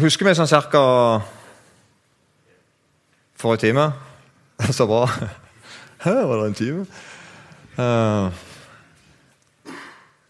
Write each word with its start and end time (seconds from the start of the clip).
husker 0.00 0.26
vi 0.26 0.32
sånn 0.36 0.48
cirka 0.48 0.80
forrige 3.40 3.68
time. 3.68 3.90
Så 4.76 4.86
bra. 4.88 5.06
Her 6.04 6.22
var 6.28 6.42
det 6.42 6.46
en 6.50 6.58
time. 6.58 6.84
Uh, 7.80 8.32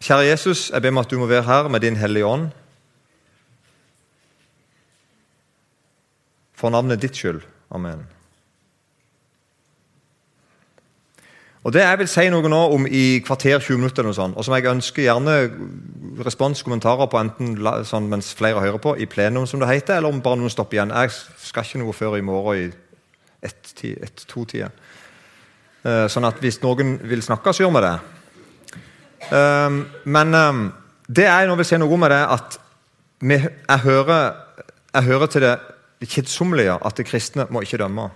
kjære 0.03 0.29
Jesus, 0.29 0.69
jeg 0.71 0.83
ber 0.83 0.93
om 0.93 1.01
at 1.03 1.11
du 1.11 1.19
må 1.19 1.27
være 1.31 1.47
her 1.47 1.69
med 1.71 1.83
din 1.83 1.99
Hellige 1.99 2.27
Ånd. 2.27 2.49
For 6.55 6.69
navnet 6.69 7.01
ditt 7.01 7.17
skyld. 7.17 7.41
Amen. 7.71 8.05
Og 11.61 11.73
Det 11.73 11.81
jeg 11.83 11.97
vil 11.99 12.07
si 12.09 12.23
noe 12.33 12.49
nå 12.49 12.59
om 12.73 12.87
i 12.89 13.21
kvarter 13.21 13.59
20 13.61 13.77
minutter, 13.77 14.05
noe 14.05 14.17
sånt, 14.17 14.37
og 14.37 14.45
som 14.45 14.55
jeg 14.57 14.65
ønsker 14.65 15.05
gjerne 15.05 15.35
respons, 16.25 16.63
kommentarer 16.65 17.09
på 17.09 17.19
enten 17.19 17.53
sånn, 17.85 18.07
mens 18.09 18.31
flere 18.37 18.63
hører 18.63 18.81
på, 18.81 18.95
i 18.97 19.05
plenum, 19.05 19.45
som 19.47 19.61
det 19.61 19.69
heter, 19.69 19.99
eller 19.99 20.09
om 20.09 20.23
bare 20.25 20.39
noen 20.41 20.49
stopper 20.49 20.79
igjen. 20.79 20.93
Jeg 20.95 21.13
skal 21.45 21.67
ikke 21.67 21.83
noe 21.83 21.93
før 21.93 22.17
i 22.17 22.23
morgen 22.25 22.63
i 22.63 22.71
ett-to-tida. 23.45 24.71
Uh, 25.81 26.05
sånn 26.09 26.27
at 26.27 26.41
hvis 26.41 26.59
noen 26.61 26.97
vil 27.09 27.23
snakke, 27.25 27.53
så 27.53 27.63
gjør 27.63 27.75
vi 27.77 27.83
det. 27.85 27.93
Um, 29.29 29.83
men 30.13 30.37
um, 30.37 30.63
det 31.09 31.27
jeg 31.27 31.49
nå 31.49 31.55
vil 31.59 31.69
si 31.69 31.77
noe 31.81 31.93
om, 31.93 32.05
er 32.09 32.17
at 32.25 32.57
jeg, 33.21 33.81
hører, 33.85 34.33
jeg 34.95 35.07
hører 35.09 35.29
til 35.29 35.45
det 35.45 35.55
kjedsommelige 36.09 36.79
at 36.81 36.97
de 36.97 37.05
kristne 37.05 37.45
må 37.53 37.61
ikke 37.65 37.81
dømme. 37.81 38.09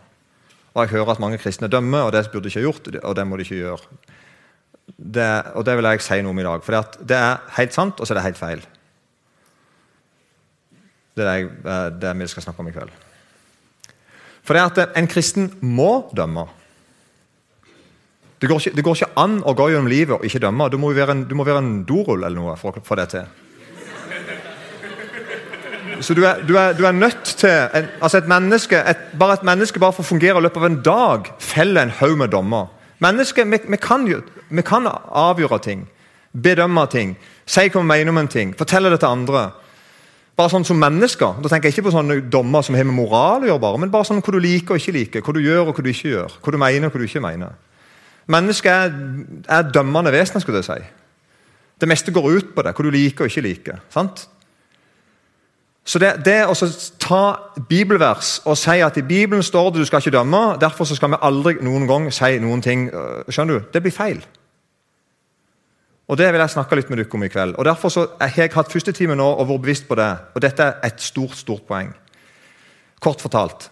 Og 0.76 0.84
jeg 0.84 0.92
hører 0.92 1.16
at 1.16 1.24
mange 1.24 1.40
kristne 1.40 1.72
dømmer, 1.72 2.04
og 2.04 2.12
det 2.12 2.28
burde 2.32 2.50
de 2.50 2.52
ikke 2.52 2.66
gjort, 2.68 2.88
og 3.04 3.16
det 3.16 3.24
må 3.28 3.38
de 3.40 3.46
ikke 3.48 3.62
gjøre. 3.62 3.78
Det, 4.98 5.30
og 5.56 5.66
det 5.66 5.78
vil 5.78 5.88
jeg 5.88 6.04
si 6.04 6.18
noe 6.22 6.36
om 6.36 6.42
i 6.42 6.46
dag. 6.46 6.64
For 6.66 6.98
det 7.00 7.18
er 7.18 7.40
helt 7.58 7.74
sant, 7.74 8.00
og 8.00 8.08
så 8.08 8.14
er 8.14 8.20
det 8.20 8.26
helt 8.28 8.42
feil. 8.42 8.66
Det 11.16 11.24
er 11.24 11.48
det, 11.48 11.80
det 12.02 12.12
vi 12.20 12.28
skal 12.28 12.44
snakke 12.44 12.60
om 12.60 12.70
i 12.70 12.76
kveld. 12.76 12.92
For 14.46 14.54
det 14.54 14.62
er 14.62 14.84
at 14.84 15.00
en 15.00 15.08
kristen 15.10 15.48
må 15.64 16.10
dømme. 16.16 16.44
Det 18.42 18.50
går, 18.52 18.60
ikke, 18.60 18.76
det 18.76 18.84
går 18.84 19.00
ikke 19.00 19.14
an 19.18 19.40
å 19.48 19.56
gå 19.58 19.70
gjennom 19.72 19.88
livet 19.90 20.20
og 20.20 20.26
ikke 20.28 20.44
dømme. 20.44 20.68
Du 20.70 20.78
må 20.78 20.92
være 20.94 21.16
en, 21.16 21.24
du 21.26 21.34
må 21.40 21.48
være 21.48 21.64
en 21.64 21.76
dorull 21.88 22.20
eller 22.20 22.36
noe 22.36 22.58
for 22.60 22.76
å 22.76 22.84
få 22.84 23.00
det 23.00 23.08
til. 23.16 23.45
Så 26.02 26.14
du 26.14 26.24
er, 26.26 26.42
du 26.48 26.56
er, 26.58 26.74
du 26.74 26.86
er 26.86 26.92
nødt 26.92 27.24
til 27.24 27.50
en, 27.50 27.88
altså 28.02 28.18
et 28.18 28.28
menneske, 28.28 28.78
et, 28.78 28.98
Bare 29.20 29.34
et 29.34 29.44
menneske 29.44 29.80
bare 29.80 29.94
for 29.94 30.04
å 30.04 30.08
fungere 30.08 30.40
i 30.40 30.46
løpet 30.46 30.62
av 30.62 30.70
en 30.70 30.80
dag 30.86 31.30
feller 31.40 31.86
en 31.86 31.94
haug 32.00 32.18
med 32.20 32.34
dommer. 32.34 32.72
Mennesker, 33.04 33.46
vi, 33.46 33.60
vi, 33.68 33.78
kan 33.82 34.08
vi, 34.08 34.62
kan 34.62 34.88
avgjøre 34.88 35.60
ting, 35.60 35.86
bedømme 36.32 36.88
ting, 36.92 37.16
si 37.46 37.68
hva 37.68 37.82
vi 37.82 37.88
mener 37.88 38.12
om 38.12 38.22
en 38.24 38.32
ting, 38.32 38.54
fortelle 38.58 38.92
det 38.92 39.02
til 39.04 39.12
andre. 39.12 39.46
Bare 40.36 40.52
sånn 40.52 40.68
som 40.68 40.80
mennesker. 40.80 41.38
Da 41.44 41.52
tenker 41.52 41.70
jeg 41.70 41.78
ikke 41.78 41.88
på 41.88 41.96
sånne 41.96 42.20
dommer 42.32 42.64
som 42.66 42.76
har 42.76 42.88
med 42.88 42.98
moral 42.98 43.46
å 43.46 43.50
gjøre, 43.52 43.64
bare, 43.64 43.80
men 43.84 43.92
bare 43.94 44.08
sånn 44.08 44.20
hva 44.24 44.36
du 44.36 44.42
liker 44.44 44.76
og 44.76 44.82
ikke 44.82 44.98
liker, 44.98 45.24
hva 45.24 45.36
du 45.36 45.42
gjør 45.44 45.70
og 45.70 45.78
hva 45.78 45.86
du 45.86 45.92
ikke 45.92 46.12
gjør, 46.12 46.38
hva 46.44 46.56
du 46.56 46.60
mener 46.60 46.90
og 46.90 46.96
hva 46.96 47.02
du 47.02 47.08
ikke 47.08 47.24
mener. 47.24 47.58
Mennesket 48.36 48.72
er, 48.72 48.96
er 49.60 49.68
dømmende 49.70 50.12
vesener, 50.16 50.44
skulle 50.44 50.64
jeg 50.64 50.68
si. 50.68 50.80
Det 51.80 51.88
meste 51.88 52.12
går 52.16 52.32
ut 52.32 52.56
på 52.56 52.64
det, 52.66 52.74
hva 52.76 52.84
du 52.88 52.92
liker 52.92 53.28
og 53.28 53.32
ikke 53.32 53.46
liker. 53.46 53.84
sant? 53.94 54.26
Så 55.86 56.00
det, 56.02 56.16
det 56.26 56.40
å 56.50 56.56
ta 56.98 57.24
bibelvers 57.70 58.40
og 58.50 58.58
si 58.58 58.80
at 58.82 58.96
i 58.98 59.06
Bibelen 59.06 59.44
står 59.46 59.70
det 59.70 59.84
du 59.84 59.86
skal 59.86 60.02
ikke 60.02 60.16
dømme, 60.16 60.56
derfor 60.62 60.88
skal 60.90 61.14
vi 61.14 61.22
aldri 61.22 61.60
noen 61.62 61.86
gang 61.90 62.08
si 62.14 62.40
noen 62.42 62.64
ting 62.66 62.88
øh, 62.90 63.22
Skjønner 63.30 63.60
du? 63.60 63.68
Det 63.74 63.84
blir 63.86 63.94
feil. 63.94 64.24
Og 66.10 66.18
Det 66.18 66.32
vil 66.34 66.42
jeg 66.42 66.54
snakke 66.54 66.78
litt 66.78 66.90
med 66.90 67.02
dere 67.02 67.18
om 67.18 67.24
i 67.26 67.30
kveld. 67.30 67.56
Og 67.58 67.66
Derfor 67.66 67.94
har 68.20 68.34
jeg 68.34 68.54
hatt 68.54 68.74
første 68.74 68.94
time 68.98 69.18
nå 69.18 69.26
og 69.26 69.48
vært 69.50 69.62
bevisst 69.62 69.88
på 69.90 69.98
det. 69.98 70.10
Og 70.34 70.42
dette 70.42 70.64
er 70.64 70.90
et 70.90 71.02
stort 71.02 71.38
stort 71.38 71.66
poeng. 71.70 71.94
Kort 73.02 73.22
fortalt 73.22 73.70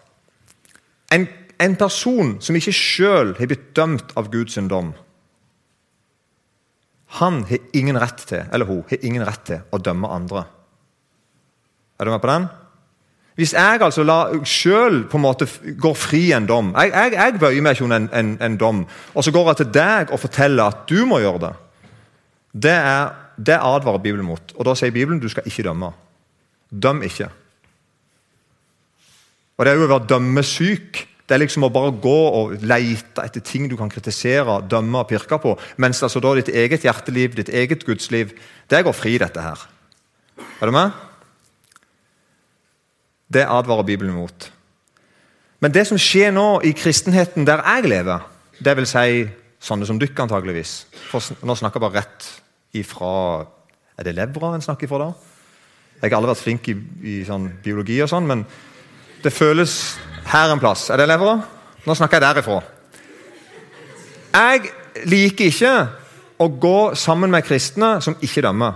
En, 1.13 1.27
en 1.61 1.75
person 1.77 2.37
som 2.41 2.55
ikke 2.57 2.73
sjøl 2.73 3.35
har 3.37 3.49
blitt 3.49 3.75
dømt 3.77 4.13
av 4.17 4.31
Guds 4.33 4.57
dom, 4.69 4.93
han 7.21 7.43
har 7.45 7.61
ingen 7.77 7.99
rett 8.01 8.23
til, 8.25 8.41
eller 8.51 8.65
hun 8.65 8.81
har 8.89 9.05
ingen 9.05 9.21
rett 9.21 9.43
til 9.45 9.61
å 9.69 9.77
dømme 9.77 10.09
andre. 10.09 10.47
Er 11.99 12.05
du 12.05 12.11
med 12.11 12.21
på 12.21 12.31
den? 12.31 12.47
Hvis 13.35 13.53
jeg 13.53 13.81
altså 13.81 14.03
la 14.05 14.17
sjøl 14.45 15.03
går 15.09 15.95
fri 15.97 16.27
en 16.37 16.45
dom 16.45 16.67
Jeg, 16.77 16.91
jeg, 16.93 17.13
jeg 17.17 17.39
bøyer 17.41 17.63
meg 17.65 17.73
ikke 17.73 17.87
under 17.87 18.03
en, 18.03 18.09
en, 18.13 18.33
en, 18.41 18.57
dom, 18.61 18.83
og 19.13 19.23
så 19.25 19.33
går 19.33 19.47
jeg 19.49 19.61
til 19.63 19.71
deg 19.73 20.11
og 20.13 20.21
forteller 20.21 20.69
at 20.69 20.83
du 20.89 21.05
må 21.09 21.19
gjøre 21.23 21.47
det. 21.47 21.53
Det, 22.53 22.75
er, 22.75 23.13
det 23.37 23.57
advarer 23.57 24.03
Bibelen 24.03 24.27
mot. 24.27 24.53
Og 24.53 24.67
da 24.67 24.75
sier 24.77 24.93
Bibelen 24.93 25.21
du 25.21 25.25
skal 25.33 25.47
ikke 25.49 25.65
dømme. 25.65 25.89
Døm 26.69 27.01
ikke. 27.05 27.31
Og 29.57 29.65
Det 29.65 29.71
er 29.71 29.81
jo 29.81 29.87
å 29.87 29.93
være 29.95 30.09
dømmesyk. 30.09 31.01
Det 31.23 31.35
er 31.35 31.41
liksom 31.41 31.65
å 31.65 31.71
bare 31.73 31.93
gå 32.03 32.19
og 32.37 32.53
lete 32.67 33.23
etter 33.23 33.41
ting 33.45 33.69
du 33.71 33.77
kan 33.79 33.89
kritisere, 33.89 34.59
dømme 34.69 35.01
og 35.01 35.09
pirke 35.09 35.39
på. 35.41 35.55
Mens 35.81 36.03
altså 36.03 36.21
da 36.21 36.35
ditt 36.37 36.51
eget 36.51 36.85
hjerteliv, 36.85 37.37
ditt 37.39 37.49
eget 37.49 37.85
gudsliv, 37.87 38.35
det 38.69 38.83
går 38.85 38.93
fri, 38.97 39.15
dette 39.21 39.41
her. 39.41 39.65
Er 40.59 40.69
du 40.69 40.75
med? 40.75 40.91
Det 43.33 43.45
advarer 43.49 43.87
Bibelen 43.87 44.13
mot. 44.15 44.51
Men 45.63 45.71
det 45.73 45.87
som 45.87 45.99
skjer 45.99 46.33
nå 46.35 46.61
i 46.67 46.73
kristenheten 46.75 47.47
der 47.47 47.63
jeg 47.63 47.89
lever, 47.89 48.25
vil 48.63 48.87
si 48.87 49.23
sånne 49.63 49.87
som 49.87 49.97
dere 49.99 50.23
antageligvis 50.23 50.71
Nå 51.43 51.55
snakker 51.55 51.79
jeg 51.79 51.83
bare 51.83 52.01
rett 52.03 52.27
ifra 52.77 53.13
Er 53.97 54.05
det 54.05 54.13
levra 54.15 54.53
en 54.53 54.63
snakker 54.63 54.87
ifra 54.87 54.99
da? 55.01 55.07
Jeg 56.03 56.11
har 56.11 56.17
aldri 56.19 56.33
vært 56.33 56.43
flink 56.43 56.67
i, 56.67 56.75
i 57.07 57.15
sånn 57.23 57.45
biologi, 57.63 57.95
og 58.03 58.09
sånn, 58.11 58.25
men 58.27 58.41
det 59.23 59.31
føles 59.31 59.95
her 60.27 60.51
en 60.51 60.59
plass. 60.59 60.89
Er 60.91 60.99
det 60.99 61.05
levra? 61.07 61.37
Nå 61.87 61.95
snakker 61.95 62.19
jeg 62.19 62.25
derifra. 62.25 62.57
Jeg 64.33 65.05
liker 65.07 65.47
ikke 65.47 65.71
å 66.43 66.49
gå 66.59 66.79
sammen 66.99 67.31
med 67.31 67.45
kristne 67.47 67.93
som 68.03 68.17
ikke 68.19 68.43
dømmer. 68.43 68.75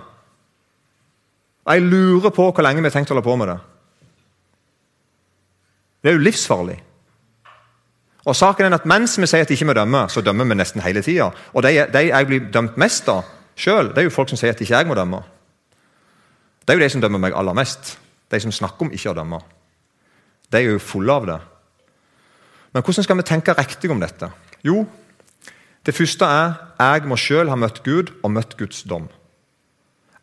Jeg 1.68 1.84
lurer 1.84 2.32
på 2.32 2.48
hvor 2.48 2.64
lenge 2.64 2.80
vi 2.80 2.88
har 2.88 2.96
tenkt 2.96 3.12
å 3.12 3.18
holde 3.18 3.28
på 3.28 3.36
med 3.42 3.52
det. 3.52 3.58
Det 6.08 6.14
er 6.14 6.22
jo 6.22 6.24
livsfarlig. 6.24 6.78
Og 8.32 8.36
saken 8.36 8.66
er 8.66 8.76
at 8.78 8.86
Mens 8.88 9.18
vi 9.20 9.28
sier 9.28 9.44
at 9.44 9.50
ikke 9.52 9.66
må 9.68 9.74
dømme, 9.76 10.06
så 10.08 10.22
dømmer 10.24 10.48
vi 10.48 10.56
nesten 10.56 10.80
hele 10.80 11.02
tida. 11.04 11.26
Og 11.52 11.66
de, 11.66 11.74
de, 11.92 12.04
jeg 12.08 12.28
blir 12.30 12.46
dømt 12.48 12.78
mest 12.80 13.10
av 13.12 13.26
sjøl, 13.60 13.90
er 13.92 14.08
jo 14.08 14.14
folk 14.16 14.32
som 14.32 14.40
sier 14.40 14.56
at 14.56 14.62
ikke 14.64 14.72
jeg 14.72 14.88
må 14.88 14.96
dømme. 14.96 15.20
Det 16.64 16.72
er 16.72 16.80
jo 16.80 16.86
de 16.86 16.90
som 16.94 17.04
dømmer 17.04 17.20
meg 17.26 17.36
aller 17.36 17.58
mest. 17.60 17.98
De 18.32 18.40
som 18.40 18.56
snakker 18.56 18.88
om 18.88 18.94
ikke 18.96 19.12
å 19.12 19.18
dømme. 19.20 19.42
De 20.48 20.62
er 20.62 20.70
jo 20.70 20.80
fulle 20.80 21.12
av 21.12 21.28
det. 21.28 21.38
Men 22.72 22.88
hvordan 22.88 23.10
skal 23.10 23.20
vi 23.20 23.28
tenke 23.28 23.60
riktig 23.60 23.92
om 23.92 24.00
dette? 24.00 24.32
Jo, 24.64 24.86
det 25.84 25.96
første 25.98 26.24
er 26.24 26.56
jeg 26.86 27.04
må 27.12 27.20
sjøl 27.20 27.52
ha 27.52 27.60
møtt 27.60 27.84
Gud 27.84 28.16
og 28.22 28.32
møtt 28.32 28.56
Guds 28.56 28.86
dom. 28.88 29.12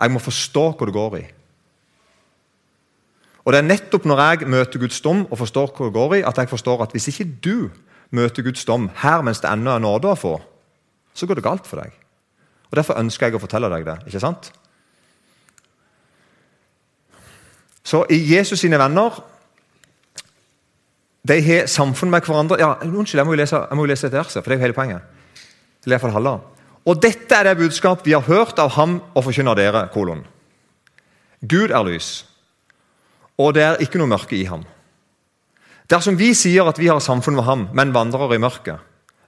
Jeg 0.01 0.16
må 0.16 0.25
forstå 0.33 0.65
hva 0.72 0.89
det 0.89 0.97
går 0.97 1.21
i. 1.21 1.27
Og 3.44 3.53
Det 3.53 3.59
er 3.60 3.66
nettopp 3.69 4.06
når 4.09 4.21
jeg 4.22 4.49
møter 4.49 4.81
Guds 4.81 5.00
dom 5.05 5.27
og 5.28 5.38
forstår 5.38 5.72
hva 5.77 5.88
det 5.88 5.97
går 5.97 6.15
i, 6.16 6.22
at 6.25 6.38
jeg 6.41 6.49
forstår 6.49 6.82
at 6.82 6.94
hvis 6.97 7.10
ikke 7.12 7.28
du 7.44 7.71
møter 8.15 8.43
Guds 8.43 8.65
dom 8.65 8.88
her 9.03 9.22
mens 9.22 9.43
det 9.43 9.50
ennå 9.50 9.75
er 9.75 9.84
nåde 9.84 10.09
å 10.09 10.16
få, 10.16 10.38
så 11.15 11.28
går 11.28 11.38
det 11.38 11.44
galt 11.44 11.69
for 11.69 11.83
deg. 11.83 11.93
Og 12.71 12.78
Derfor 12.78 12.99
ønsker 12.99 13.28
jeg 13.28 13.37
å 13.37 13.43
fortelle 13.43 13.71
deg 13.71 13.84
det. 13.87 13.99
ikke 14.09 14.22
sant? 14.22 14.50
Så 17.84 18.06
i 18.10 18.16
Jesus 18.33 18.65
sine 18.65 18.81
venner 18.81 19.21
De 21.28 21.37
har 21.41 21.66
samfunn 21.69 22.10
med 22.10 22.25
hverandre 22.25 22.59
ja, 22.60 22.75
Unnskyld, 22.84 23.19
jeg 23.19 23.27
må 23.27 23.33
jo 23.33 23.41
lese, 23.41 23.60
må 23.72 23.84
jo 23.84 23.88
lese 23.88 24.09
dette 24.09 24.19
verset, 24.19 24.43
for 24.43 24.50
det 24.50 24.56
er 24.56 24.60
jo 24.60 24.65
hele 24.65 24.77
poenget. 24.77 25.03
Eller 25.84 25.97
iallfall 25.97 26.12
halve. 26.12 26.34
Og 26.84 27.00
dette 27.00 27.37
er 27.37 27.49
det 27.49 27.59
budskap 27.60 28.04
vi 28.04 28.12
har 28.12 28.25
hørt 28.25 28.59
av 28.60 28.75
ham 28.77 28.99
og 29.15 29.25
forkynner 29.25 29.56
dere. 29.56 29.88
kolon. 29.93 30.25
Gud 31.41 31.71
er 31.71 31.84
lys 31.84 32.27
og 33.39 33.54
det 33.54 33.63
er 33.63 33.83
ikke 33.83 33.98
noe 33.98 34.10
mørke 34.10 34.36
i 34.36 34.47
ham. 34.48 34.65
Dersom 35.91 36.16
vi 36.19 36.33
sier 36.34 36.69
at 36.69 36.78
vi 36.81 36.89
har 36.89 37.03
samfunn 37.03 37.36
med 37.36 37.45
ham, 37.45 37.69
men 37.75 37.92
vandrer 37.95 38.34
i 38.34 38.41
mørket, 38.41 38.78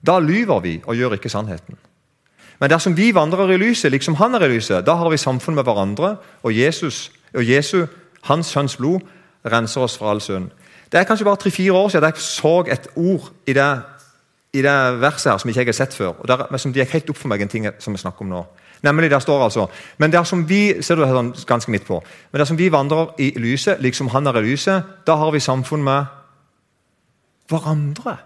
da 0.06 0.18
lyver 0.22 0.62
vi 0.64 0.78
og 0.84 0.96
gjør 0.96 1.16
ikke 1.16 1.32
sannheten. 1.32 1.76
Men 2.60 2.70
dersom 2.72 2.96
vi 2.96 3.10
vandrer 3.14 3.52
i 3.52 3.58
lyset, 3.60 3.90
liksom 3.92 4.16
han 4.16 4.34
er 4.34 4.46
i 4.46 4.54
lyset, 4.54 4.86
da 4.86 4.94
har 4.96 5.10
vi 5.12 5.20
samfunn 5.20 5.58
med 5.58 5.66
hverandre, 5.66 6.16
og 6.42 6.54
Jesus, 6.56 7.10
og 7.34 7.44
Jesu, 7.44 7.84
hans 8.24 8.46
sønns 8.46 8.76
blod, 8.80 9.04
renser 9.44 9.84
oss 9.84 9.98
fra 9.98 10.10
all 10.10 10.22
synd. 10.24 10.48
Det 10.92 11.00
er 11.00 11.04
kanskje 11.04 11.26
bare 11.26 11.36
tre-fire 11.42 11.72
år 11.72 11.88
siden 11.88 12.06
jeg 12.08 12.22
så 12.22 12.54
et 12.72 12.88
ord 12.96 13.32
i 13.46 13.52
det, 13.52 13.70
i 14.54 14.62
det 14.62 14.76
verset 15.02 15.32
her 15.32 15.38
som 15.38 15.50
ikke 15.50 15.60
jeg 15.60 15.68
har 15.68 15.78
sett 15.82 15.94
før. 15.94 16.14
og 16.18 16.28
der, 16.28 16.46
men 16.50 16.58
som 16.58 16.72
gikk 16.72 16.94
helt 16.94 17.10
opp 17.10 17.18
for 17.18 17.28
meg 17.28 17.42
en 17.42 17.48
ting 17.48 17.66
som 17.78 17.92
vi 17.92 18.00
snakker 18.00 18.24
om 18.24 18.30
nå. 18.32 18.44
Nemlig 18.82 19.10
der 19.10 19.18
står 19.18 19.44
altså 19.44 19.66
Men 19.98 20.12
dersom 20.12 20.48
vi 20.48 20.82
ser 20.82 20.94
du 20.94 21.02
det 21.02 21.10
sånn 21.10 21.32
ganske 21.46 21.70
midt 21.70 21.86
på, 21.86 22.02
men 22.32 22.40
dersom 22.40 22.58
vi 22.58 22.72
vandrer 22.72 23.14
i 23.18 23.32
lyset, 23.40 23.80
liksom 23.80 24.08
han 24.12 24.26
er 24.26 24.36
i 24.40 24.44
lyset, 24.50 24.82
da 25.06 25.16
har 25.16 25.32
vi 25.32 25.40
samfunn 25.40 25.84
med 25.84 26.04
hverandre. 27.48 28.16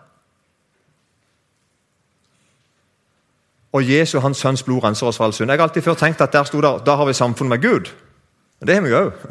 Og 3.73 3.87
Jesu, 3.87 4.19
hans 4.19 4.39
sønns 4.39 4.63
blod, 4.63 4.83
renser 4.85 5.07
oss 5.07 5.17
fra 5.21 5.29
all 5.29 5.33
synd. 5.33 5.51
Jeg 5.51 5.59
har 5.59 5.69
alltid 5.69 5.83
før 5.83 5.95
tenkt 5.95 6.21
at 6.21 6.33
der 6.33 6.45
sto 6.45 6.61
der, 6.61 6.81
da 6.87 6.97
har 6.99 7.07
vi 7.07 7.15
samfunn 7.15 7.49
med 7.49 7.63
Gud. 7.63 7.93
Men 8.61 8.67
det 8.67 8.75
har 8.75 8.83
vi 8.83 8.91
jo 8.91 9.03
òg. 9.05 9.27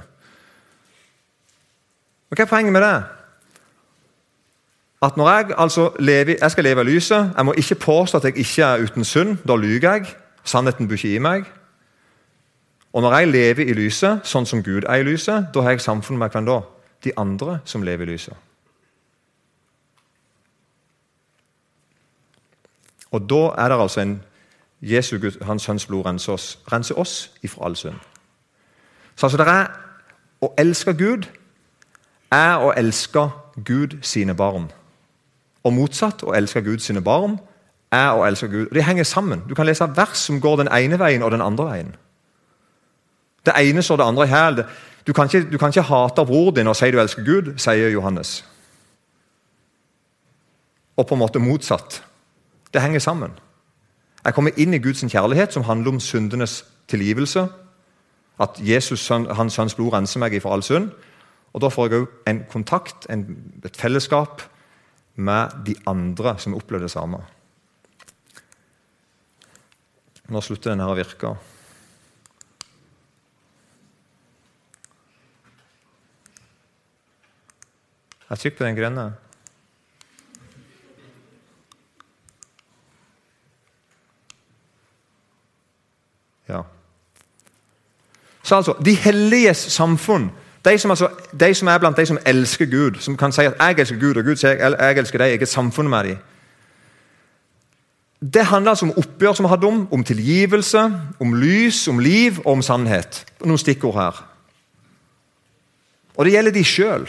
Hva 2.30 2.44
er 2.45 2.50
poenget 2.50 2.74
med 2.74 2.86
det? 2.86 2.98
At 5.01 5.18
når 5.18 5.30
jeg 5.30 5.54
altså 5.57 5.89
lever, 6.00 6.36
jeg 6.42 6.51
skal 6.51 6.63
leve 6.63 6.81
i 6.81 6.83
lyset 6.83 7.31
Jeg 7.38 7.45
må 7.45 7.54
ikke 7.57 7.75
påstå 7.75 8.18
at 8.18 8.24
jeg 8.24 8.38
ikke 8.38 8.63
er 8.63 8.83
uten 8.83 9.04
synd. 9.04 9.38
Da 9.48 9.56
lyver 9.56 9.92
jeg. 9.92 10.15
Sannheten 10.44 10.88
bor 10.88 10.97
ikke 10.97 11.15
i 11.15 11.24
meg. 11.24 11.45
Og 12.94 13.01
når 13.01 13.18
jeg 13.18 13.27
lever 13.27 13.69
i 13.69 13.74
lyset, 13.74 14.25
sånn 14.25 14.47
som 14.50 14.63
Gud 14.65 14.88
er 14.89 15.01
i 15.01 15.06
lyset, 15.06 15.51
da 15.53 15.62
har 15.62 15.75
jeg 15.75 15.81
samfunnet 15.86 16.19
med 16.19 16.33
hvem 16.33 16.47
da? 16.47 16.62
De 17.03 17.12
andre 17.18 17.59
som 17.65 17.83
lever 17.86 18.07
i 18.07 18.15
lyset. 18.15 18.33
Og 23.12 23.30
da 23.30 23.44
er 23.57 23.69
det 23.69 23.81
altså 23.81 24.01
en 24.01 24.21
Jesu 24.81 25.18
Gud, 25.19 25.44
Hans 25.45 25.63
Sønns 25.63 25.86
blod 25.86 26.06
renser 26.06 26.33
oss, 26.33 26.59
renser 26.71 26.95
oss 26.95 27.31
ifra 27.44 27.65
all 27.65 27.75
synd. 27.75 27.95
Så 29.15 29.25
altså 29.25 29.38
det 29.38 29.47
er 29.47 29.68
Å 30.39 30.53
elske 30.56 30.94
Gud 30.95 31.25
er 32.31 32.62
å 32.63 32.69
elske 32.71 33.25
Gud 33.65 33.97
sine 34.01 34.31
barn. 34.36 34.69
Og 35.63 35.74
motsatt, 35.74 36.24
å 36.24 36.31
elske 36.31 36.62
Gud 36.63 36.80
sine 36.80 37.01
barn 37.03 37.36
er 37.91 38.12
å 38.13 38.25
elske 38.27 38.47
Gud. 38.47 38.68
De 38.74 38.83
henger 38.83 39.03
sammen. 39.03 39.41
Du 39.50 39.56
kan 39.57 39.65
lese 39.65 39.88
vers 39.95 40.18
som 40.18 40.41
går 40.41 40.62
den 40.63 40.71
ene 40.74 41.00
veien 41.00 41.24
og 41.25 41.31
den 41.31 41.41
andre 41.41 41.65
veien. 41.65 41.95
Det 43.45 43.56
ene 43.57 43.81
står 43.81 43.97
det 43.97 44.06
andre 44.06 44.27
i 44.27 44.30
hæl. 44.30 44.63
Du, 45.07 45.13
kan 45.13 45.25
ikke, 45.25 45.51
du 45.51 45.57
kan 45.57 45.74
ikke 45.74 45.88
hate 45.88 46.25
bror 46.25 46.51
din 46.51 46.68
og 46.68 46.75
si 46.75 46.91
du 46.91 47.00
elsker 47.00 47.25
Gud, 47.25 47.53
sier 47.57 47.89
Johannes. 47.89 48.44
Og 50.97 51.07
på 51.07 51.15
en 51.15 51.24
måte 51.24 51.39
motsatt. 51.39 52.03
Det 52.74 52.81
henger 52.81 53.00
sammen. 53.00 53.31
Jeg 54.25 54.36
kommer 54.36 54.51
inn 54.57 54.74
i 54.74 54.81
Guds 54.83 55.01
kjærlighet, 55.01 55.53
som 55.53 55.63
handler 55.63 55.95
om 55.95 56.00
syndenes 56.00 56.65
tilgivelse. 56.88 57.47
At 58.39 58.59
Jesus, 58.59 59.07
hans 59.07 59.53
sønns 59.53 59.75
blod 59.75 59.94
renser 59.94 60.19
meg 60.19 60.41
for 60.41 60.53
all 60.53 60.63
synd. 60.63 60.91
Og 61.53 61.62
Da 61.62 61.69
får 61.69 61.88
jeg 61.88 62.01
òg 62.01 62.07
en 62.27 62.44
kontakt, 62.51 63.07
en, 63.09 63.25
et 63.65 63.77
fellesskap, 63.77 64.41
med 65.15 65.65
de 65.65 65.75
andre 65.88 66.38
som 66.38 66.56
opplever 66.56 66.86
det 66.86 66.91
samme. 66.91 67.18
Nå 70.30 70.42
slutter 70.42 70.70
den 70.70 70.80
her 70.84 70.92
å 70.92 70.98
virke. 70.98 71.34
Jeg 78.30 78.38
trykker 78.38 78.58
på 78.58 78.68
den 78.68 78.78
grønne. 78.78 79.06
Ja. 86.50 86.62
Så 88.44 88.56
altså, 88.56 88.75
De 88.86 88.96
helliges 88.96 89.58
samfunn, 89.58 90.32
de 90.66 90.78
som, 90.78 90.92
altså, 90.92 91.10
de 91.40 91.54
som, 91.54 91.68
er 91.68 91.78
blant 91.78 91.98
de 91.98 92.06
som 92.06 92.18
elsker 92.25 92.66
Gud, 92.66 93.02
som 93.02 93.18
kan 93.18 93.32
si 93.32 93.42
at 93.42 93.56
'jeg 93.60 93.80
elsker 93.80 94.00
Gud', 94.00 94.18
og 94.18 94.25
Gud 94.25 94.36
sier 94.36 94.50
jeg 94.50 94.98
elsker 94.98 95.18
deg, 95.18 95.32
jeg 95.32 95.42
er 95.42 95.46
samfunnet 95.46 95.90
med 95.90 96.04
dem. 96.04 96.18
Det 98.19 98.45
handler 98.45 98.71
altså 98.71 98.86
om 98.89 98.98
oppgjør 99.00 99.33
som 99.33 99.45
vi 99.45 99.50
hadde 99.54 99.68
om, 99.68 99.88
om 99.95 100.04
tilgivelse, 100.04 100.81
om 101.19 101.33
lys, 101.39 101.88
om 101.88 102.00
liv 102.04 102.42
og 102.44 102.57
om 102.57 102.62
sannhet. 102.62 103.24
Noen 103.48 103.62
stikkord 103.62 103.95
her. 103.95 104.19
Og 106.19 106.27
det 106.27 106.33
gjelder 106.33 106.51
de 106.51 106.63
sjøl. 106.68 107.07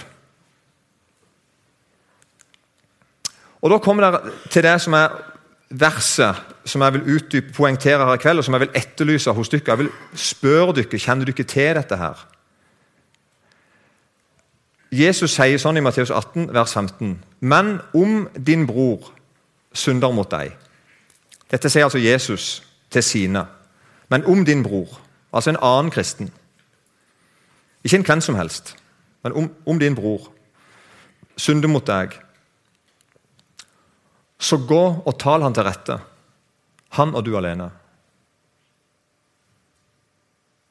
Og 3.60 3.70
Da 3.70 3.78
kommer 3.78 4.06
det 4.06 4.32
til 4.50 4.62
det 4.62 4.78
som 4.80 4.94
er 4.94 5.10
verset 5.70 6.34
som 6.64 6.82
jeg 6.82 6.92
vil 6.92 7.16
utdype, 7.16 7.52
poengtere 7.52 8.06
her 8.06 8.14
i 8.14 8.22
kveld, 8.22 8.38
og 8.38 8.44
som 8.44 8.54
jeg 8.54 8.60
vil 8.60 8.74
etterlyse 8.74 9.32
hos 9.32 9.48
dere. 9.48 9.62
Jeg 9.66 9.78
vil 9.78 9.90
spørre 10.14 10.72
dere, 10.72 10.98
Kjenner 10.98 11.24
dere 11.24 11.44
til 11.44 11.74
dette 11.74 11.96
her? 11.96 12.26
Jesus 14.92 15.30
sier 15.30 15.58
sånn 15.58 15.78
i 15.78 15.82
Matteus 15.82 16.10
18, 16.10 16.48
vers 16.54 16.72
15.: 16.74 17.18
Men 17.40 17.78
om 17.94 18.28
din 18.46 18.66
bror 18.66 19.12
synder 19.72 20.10
mot 20.10 20.30
deg 20.30 20.56
Dette 21.50 21.70
sier 21.70 21.84
altså 21.84 21.98
Jesus 21.98 22.62
til 22.90 23.02
sine. 23.02 23.44
Men 24.08 24.26
om 24.26 24.44
din 24.44 24.62
bror, 24.62 25.00
altså 25.32 25.50
en 25.50 25.62
annen 25.62 25.90
kristen 25.90 26.32
Ikke 27.84 27.96
en 27.96 28.04
hvem 28.04 28.20
som 28.20 28.34
helst, 28.34 28.76
men 29.22 29.32
om, 29.32 29.54
om 29.66 29.78
din 29.78 29.94
bror 29.96 30.26
synder 31.36 31.68
mot 31.68 31.86
deg 31.86 32.12
så 34.40 34.56
gå 34.68 34.82
og 35.04 35.14
tal 35.20 35.42
han 35.44 35.54
til 35.54 35.64
rette, 35.64 35.96
han 36.96 37.14
og 37.14 37.24
du 37.24 37.34
alene. 37.36 37.68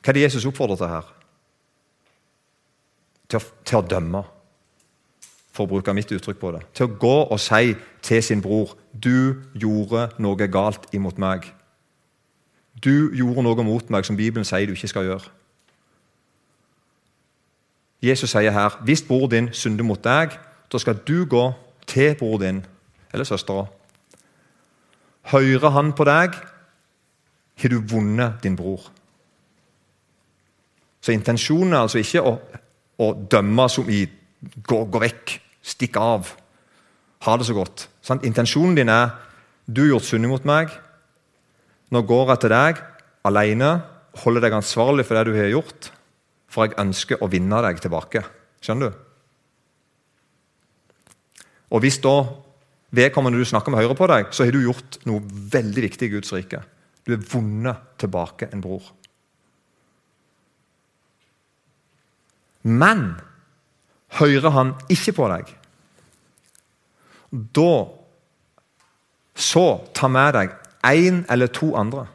Hva 0.01 0.11
er 0.11 0.17
det 0.17 0.23
Jesus 0.25 0.47
oppfordrer 0.49 0.79
til 0.79 0.89
her? 0.89 1.09
Til 3.29 3.37
å, 3.37 3.43
til 3.61 3.77
å, 3.77 3.85
dømme, 3.85 4.23
for 5.59 5.67
å 5.67 5.73
bruke 5.73 5.93
mitt 5.93 6.11
uttrykk 6.15 6.39
på 6.39 6.53
det. 6.55 6.61
Til 6.73 6.87
å 6.87 6.95
gå 6.99 7.15
og 7.27 7.39
si 7.43 7.75
til 8.01 8.23
sin 8.23 8.41
bror 8.41 8.77
'Du 8.95 9.43
gjorde 9.53 10.09
noe 10.17 10.47
galt 10.47 10.87
imot 10.93 11.19
meg'. 11.19 11.51
Du 12.83 13.11
gjorde 13.13 13.43
noe 13.43 13.63
mot 13.63 13.89
meg 13.89 14.05
som 14.05 14.15
Bibelen 14.15 14.45
sier 14.45 14.65
du 14.65 14.71
ikke 14.71 14.87
skal 14.87 15.03
gjøre. 15.03 15.29
Jesus 18.01 18.29
sier 18.29 18.51
her 18.51 18.79
hvis 18.83 19.01
bror 19.01 19.27
din 19.27 19.49
synder 19.53 19.83
mot 19.83 20.03
deg, 20.03 20.29
da 20.71 20.77
skal 20.77 20.95
du 21.07 21.25
gå 21.25 21.51
til 21.87 22.15
bror 22.15 22.37
din 22.37 22.65
eller 23.13 23.25
søstera. 23.25 23.65
Hører 25.23 25.69
han 25.69 25.93
på 25.93 26.03
deg, 26.03 26.29
har 27.61 27.69
du 27.69 27.81
vunnet 27.81 28.43
din 28.43 28.55
bror. 28.55 28.91
Så 31.01 31.11
intensjonen 31.11 31.73
er 31.73 31.79
altså 31.79 31.97
ikke 31.97 32.21
å, 32.21 32.37
å 32.99 33.13
dømme 33.31 33.69
som 33.69 33.89
i 33.89 34.05
gå, 34.39 34.83
gå, 34.85 34.99
vekk, 34.99 35.35
stikk 35.65 35.97
av, 35.99 36.33
ha 37.25 37.35
det 37.37 37.47
så 37.49 37.55
godt. 37.57 37.87
Sant? 38.05 38.25
intensjonen 38.25 38.77
din 38.77 38.91
er 38.91 39.11
du 39.69 39.83
har 39.83 39.93
gjort 39.93 40.07
synd 40.07 40.29
mot 40.31 40.45
meg. 40.47 40.71
Nå 41.93 42.01
går 42.07 42.33
jeg 42.33 42.43
til 42.43 42.53
deg 42.53 42.81
alene, 43.27 43.71
holder 44.23 44.45
deg 44.45 44.55
ansvarlig 44.57 45.05
for 45.05 45.19
det 45.19 45.27
du 45.29 45.37
har 45.37 45.51
gjort, 45.51 45.91
for 46.49 46.65
jeg 46.65 46.79
ønsker 46.81 47.21
å 47.21 47.29
vinne 47.29 47.61
deg 47.65 47.81
tilbake. 47.83 48.23
Skjønner 48.63 48.89
du? 48.89 49.05
Og 51.69 51.83
Hvis 51.83 51.99
da 52.01 52.15
vedkommende 52.89 53.37
du 53.37 53.45
snakker 53.45 53.71
med, 53.71 53.83
hører 53.83 53.97
på 53.97 54.09
deg, 54.09 54.31
så 54.33 54.47
har 54.47 54.55
du 54.55 54.63
gjort 54.63 54.97
noe 55.05 55.21
veldig 55.53 55.83
viktig 55.85 56.07
i 56.07 56.13
Guds 56.15 56.33
rike. 56.33 56.63
Du 57.05 57.13
har 57.13 57.27
vunnet 57.29 57.91
tilbake 58.01 58.49
en 58.49 58.63
bror. 58.63 58.87
Men 62.65 63.13
hører 64.17 64.49
han 64.55 64.73
ikke 64.89 65.13
på 65.19 65.27
deg, 65.31 65.51
da 67.55 67.73
så 69.39 69.65
ta 69.95 70.09
med 70.11 70.33
deg 70.35 70.55
én 70.85 71.21
eller 71.31 71.51
to 71.53 71.71
andre. 71.77 72.07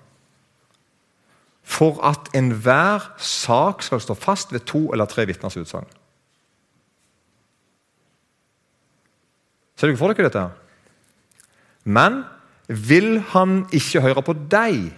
For 1.64 1.96
at 2.04 2.28
enhver 2.36 3.06
sak 3.16 3.82
skal 3.86 4.02
stå 4.02 4.16
fast 4.18 4.52
ved 4.52 4.66
to 4.68 4.90
eller 4.92 5.08
tre 5.08 5.24
vitners 5.26 5.56
utsagn. 5.56 5.86
Ser 9.74 9.88
dere 9.88 9.98
for 9.98 10.12
dere 10.12 10.28
dette? 10.28 10.44
Men 11.84 12.22
vil 12.68 13.18
han 13.32 13.64
ikke 13.72 14.04
høre 14.04 14.22
på 14.24 14.36
deg, 14.52 14.92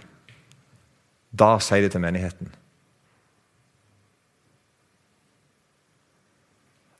da 1.31 1.57
sier 1.63 1.83
de 1.83 1.91
til 1.91 2.03
menigheten. 2.03 2.51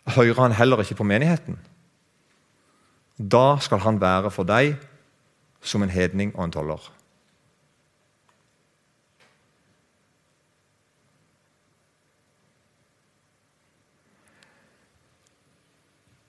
Hører 0.08 0.42
han 0.42 0.52
heller 0.52 0.80
ikke 0.80 0.96
på 0.96 1.04
menigheten, 1.04 1.60
da 3.18 3.58
skal 3.60 3.82
han 3.84 4.02
være 4.02 4.32
for 4.32 4.48
deg 4.48 4.78
som 5.62 5.84
en 5.84 5.90
hedning 5.90 6.36
og 6.36 6.46
en 6.46 6.52
toller. 6.52 6.92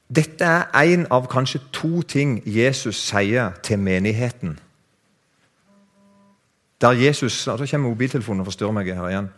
Dette 0.08 0.44
er 0.44 0.64
én 0.88 1.04
av 1.12 1.26
kanskje 1.28 1.60
to 1.72 2.00
ting 2.02 2.40
Jesus 2.46 2.96
sier 2.96 3.52
til 3.62 3.78
menigheten. 3.78 4.58
Der 6.80 6.90
Jesus 6.90 7.32
Så 7.32 7.56
kommer 7.70 7.88
mobiltelefonen 7.88 8.40
og 8.40 8.46
forstyrrer 8.46 8.72
meg 8.72 8.94
her 8.94 9.08
igjen. 9.08 9.28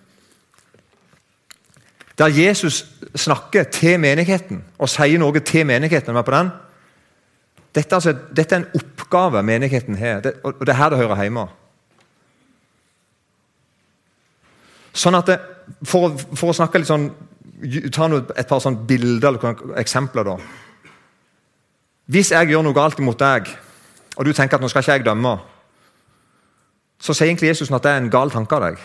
Der 2.21 2.29
Jesus 2.29 2.85
snakker 3.17 3.65
til 3.73 3.97
menigheten 4.01 4.61
og 4.79 4.91
sier 4.93 5.19
noe 5.19 5.41
til 5.41 5.65
menigheten. 5.67 6.17
Er 6.17 6.27
på 6.27 6.35
den? 6.35 6.51
Dette, 7.75 7.95
altså, 7.97 8.13
dette, 8.37 8.55
er 8.55 8.61
en 8.61 8.75
oppgave 8.75 9.43
menigheten 9.47 9.97
har, 9.97 10.21
det, 10.21 10.35
og 10.45 10.61
det 10.61 10.75
er 10.75 10.79
her 10.79 10.91
det 10.91 10.99
hører 10.99 11.23
hjemme. 11.23 11.47
Sånn 14.93 15.17
at 15.17 15.31
det, 15.31 15.39
for, 15.87 16.17
for, 16.35 16.51
å 16.51 16.57
snakke 16.57 16.83
litt 16.83 16.91
sånn 16.91 17.11
Ta 17.93 18.07
et 18.09 18.49
par 18.49 18.63
sånn 18.65 18.79
bilder 18.89 19.35
eller 19.35 19.75
eksempler. 19.83 20.25
da. 20.25 20.39
Hvis 22.09 22.31
jeg 22.33 22.49
gjør 22.49 22.63
noe 22.65 22.73
galt 22.73 22.99
imot 22.99 23.21
deg, 23.21 23.51
og 24.17 24.25
du 24.25 24.33
tenker 24.33 24.57
at 24.57 24.65
nå 24.65 24.71
skal 24.73 24.81
ikke 24.81 24.95
jeg 24.97 25.05
dømme, 25.05 25.35
så 26.97 27.13
sier 27.13 27.29
egentlig 27.29 27.51
Jesus 27.51 27.69
at 27.69 27.85
det 27.85 27.93
er 27.93 28.01
en 28.01 28.09
gal 28.13 28.33
tanke 28.33 28.57
av 28.57 28.65
deg. 28.65 28.81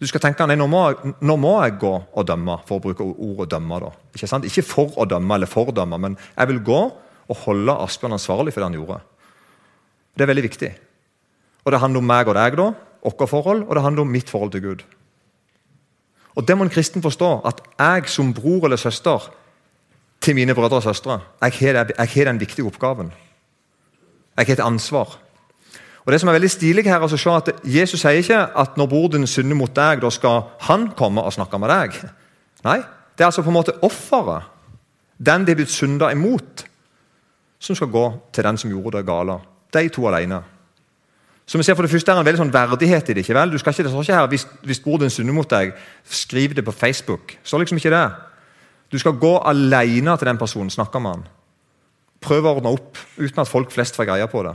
Du 0.00 0.06
skal 0.08 0.22
tenke 0.24 0.46
nei, 0.48 0.56
nå 0.56 0.64
må, 0.70 0.86
nå 1.20 1.34
må 1.36 1.56
jeg 1.60 1.76
gå 1.82 1.92
og 1.92 2.24
dømme, 2.26 2.56
for 2.64 2.80
å 2.80 2.84
bruke 2.86 3.04
ordet 3.04 3.50
dømme. 3.52 3.80
da. 3.82 3.90
Ikke, 4.16 4.28
sant? 4.30 4.46
Ikke 4.48 4.64
for 4.64 4.94
å 4.96 5.04
dømme 5.08 5.36
eller 5.36 5.50
for 5.50 5.68
å 5.68 5.74
dømme, 5.76 5.98
men 6.00 6.16
jeg 6.32 6.48
vil 6.54 6.62
gå 6.64 6.78
og 7.30 7.42
holde 7.44 7.74
Asbjørn 7.84 8.16
ansvarlig 8.16 8.54
for 8.54 8.62
det 8.62 8.70
han 8.70 8.78
gjorde. 8.78 9.00
Det 10.16 10.24
er 10.24 10.30
veldig 10.32 10.46
viktig. 10.46 10.70
Og 11.64 11.72
Det 11.72 11.80
handler 11.82 12.00
om 12.00 12.08
meg 12.08 12.30
og 12.32 12.38
deg, 12.38 12.56
da, 12.56 12.70
vårt 13.04 13.28
forhold, 13.28 13.66
og 13.68 13.76
det 13.76 13.84
handler 13.84 14.02
om 14.06 14.16
mitt 14.16 14.32
forhold 14.32 14.52
til 14.56 14.64
Gud. 14.64 14.86
Og 16.36 16.46
Det 16.46 16.56
må 16.56 16.64
en 16.64 16.72
kristen 16.72 17.02
forstå, 17.02 17.30
at 17.44 17.60
jeg 17.78 18.08
som 18.08 18.32
bror 18.32 18.64
eller 18.64 18.80
søster 18.80 19.28
til 20.20 20.34
mine 20.34 20.54
brødre 20.54 20.80
og 20.80 20.82
søstre, 20.82 21.20
jeg 21.42 21.76
har 22.14 22.24
den 22.24 22.40
viktige 22.40 22.64
oppgaven. 22.64 23.12
Jeg 24.36 24.46
har 24.46 24.52
et 24.52 24.64
ansvar. 24.64 25.18
Og 26.06 26.12
det 26.12 26.20
som 26.20 26.30
er 26.30 26.38
veldig 26.38 26.50
stilig 26.50 26.84
her, 26.84 27.02
altså, 27.02 27.18
se 27.20 27.30
at 27.30 27.50
Jesus 27.64 28.00
sier 28.00 28.22
ikke 28.22 28.40
at 28.62 28.78
når 28.80 28.88
bror 28.88 29.10
din 29.12 29.26
synder 29.28 29.58
mot 29.58 29.74
deg, 29.76 30.00
da 30.00 30.10
skal 30.10 30.48
han 30.66 30.88
komme 30.96 31.22
og 31.22 31.34
snakke 31.36 31.58
med 31.60 31.70
deg. 31.72 31.98
Nei, 32.64 32.78
det 33.16 33.24
er 33.24 33.28
altså 33.28 33.44
på 33.44 33.52
en 33.52 33.58
måte 33.58 33.76
offeret, 33.84 34.48
den 35.20 35.44
de 35.44 35.52
er 35.52 35.58
blitt 35.60 35.72
synda 35.72 36.08
imot, 36.14 36.64
som 37.60 37.76
skal 37.76 37.92
gå 37.92 38.06
til 38.32 38.46
den 38.46 38.58
som 38.58 38.72
gjorde 38.72 38.96
det 38.96 39.06
gale. 39.06 39.36
De 39.74 39.88
to 39.92 40.06
alene. 40.08 40.40
Så 41.50 41.58
vi 41.58 41.66
ser 41.66 41.74
for 41.74 41.82
det 41.82 41.90
første 41.90 42.12
er 42.12 42.20
en 42.20 42.24
veldig 42.24 42.40
sånn 42.44 42.52
verdighet 42.54 43.08
i 43.10 43.14
det. 43.14 43.24
ikke 43.24 43.34
vel? 43.34 43.50
Du 43.50 43.58
skal 43.58 43.74
ikke, 43.74 43.82
det 43.82 43.90
står 43.90 44.06
ikke 44.06 44.16
her, 44.16 44.26
Hvis, 44.30 44.46
hvis 44.62 44.80
bror 44.80 44.98
din 45.02 45.10
synder 45.10 45.34
mot 45.34 45.50
deg, 45.50 45.72
skriv 46.06 46.54
det 46.54 46.64
på 46.64 46.72
Facebook. 46.72 47.36
Så 47.42 47.58
liksom 47.58 47.76
ikke 47.76 47.90
det. 47.90 48.06
Du 48.92 48.98
skal 48.98 49.18
gå 49.18 49.34
alene 49.38 50.16
til 50.16 50.30
den 50.30 50.38
personen, 50.38 50.70
snakke 50.70 51.00
med 51.00 51.10
han. 51.10 51.24
Prøv 52.22 52.46
å 52.46 52.54
ordne 52.54 52.70
opp 52.70 52.98
uten 53.18 53.42
at 53.42 53.50
folk 53.50 53.72
flest 53.74 53.98
får 53.98 54.06
greie 54.08 54.26
på 54.30 54.42
det. 54.46 54.54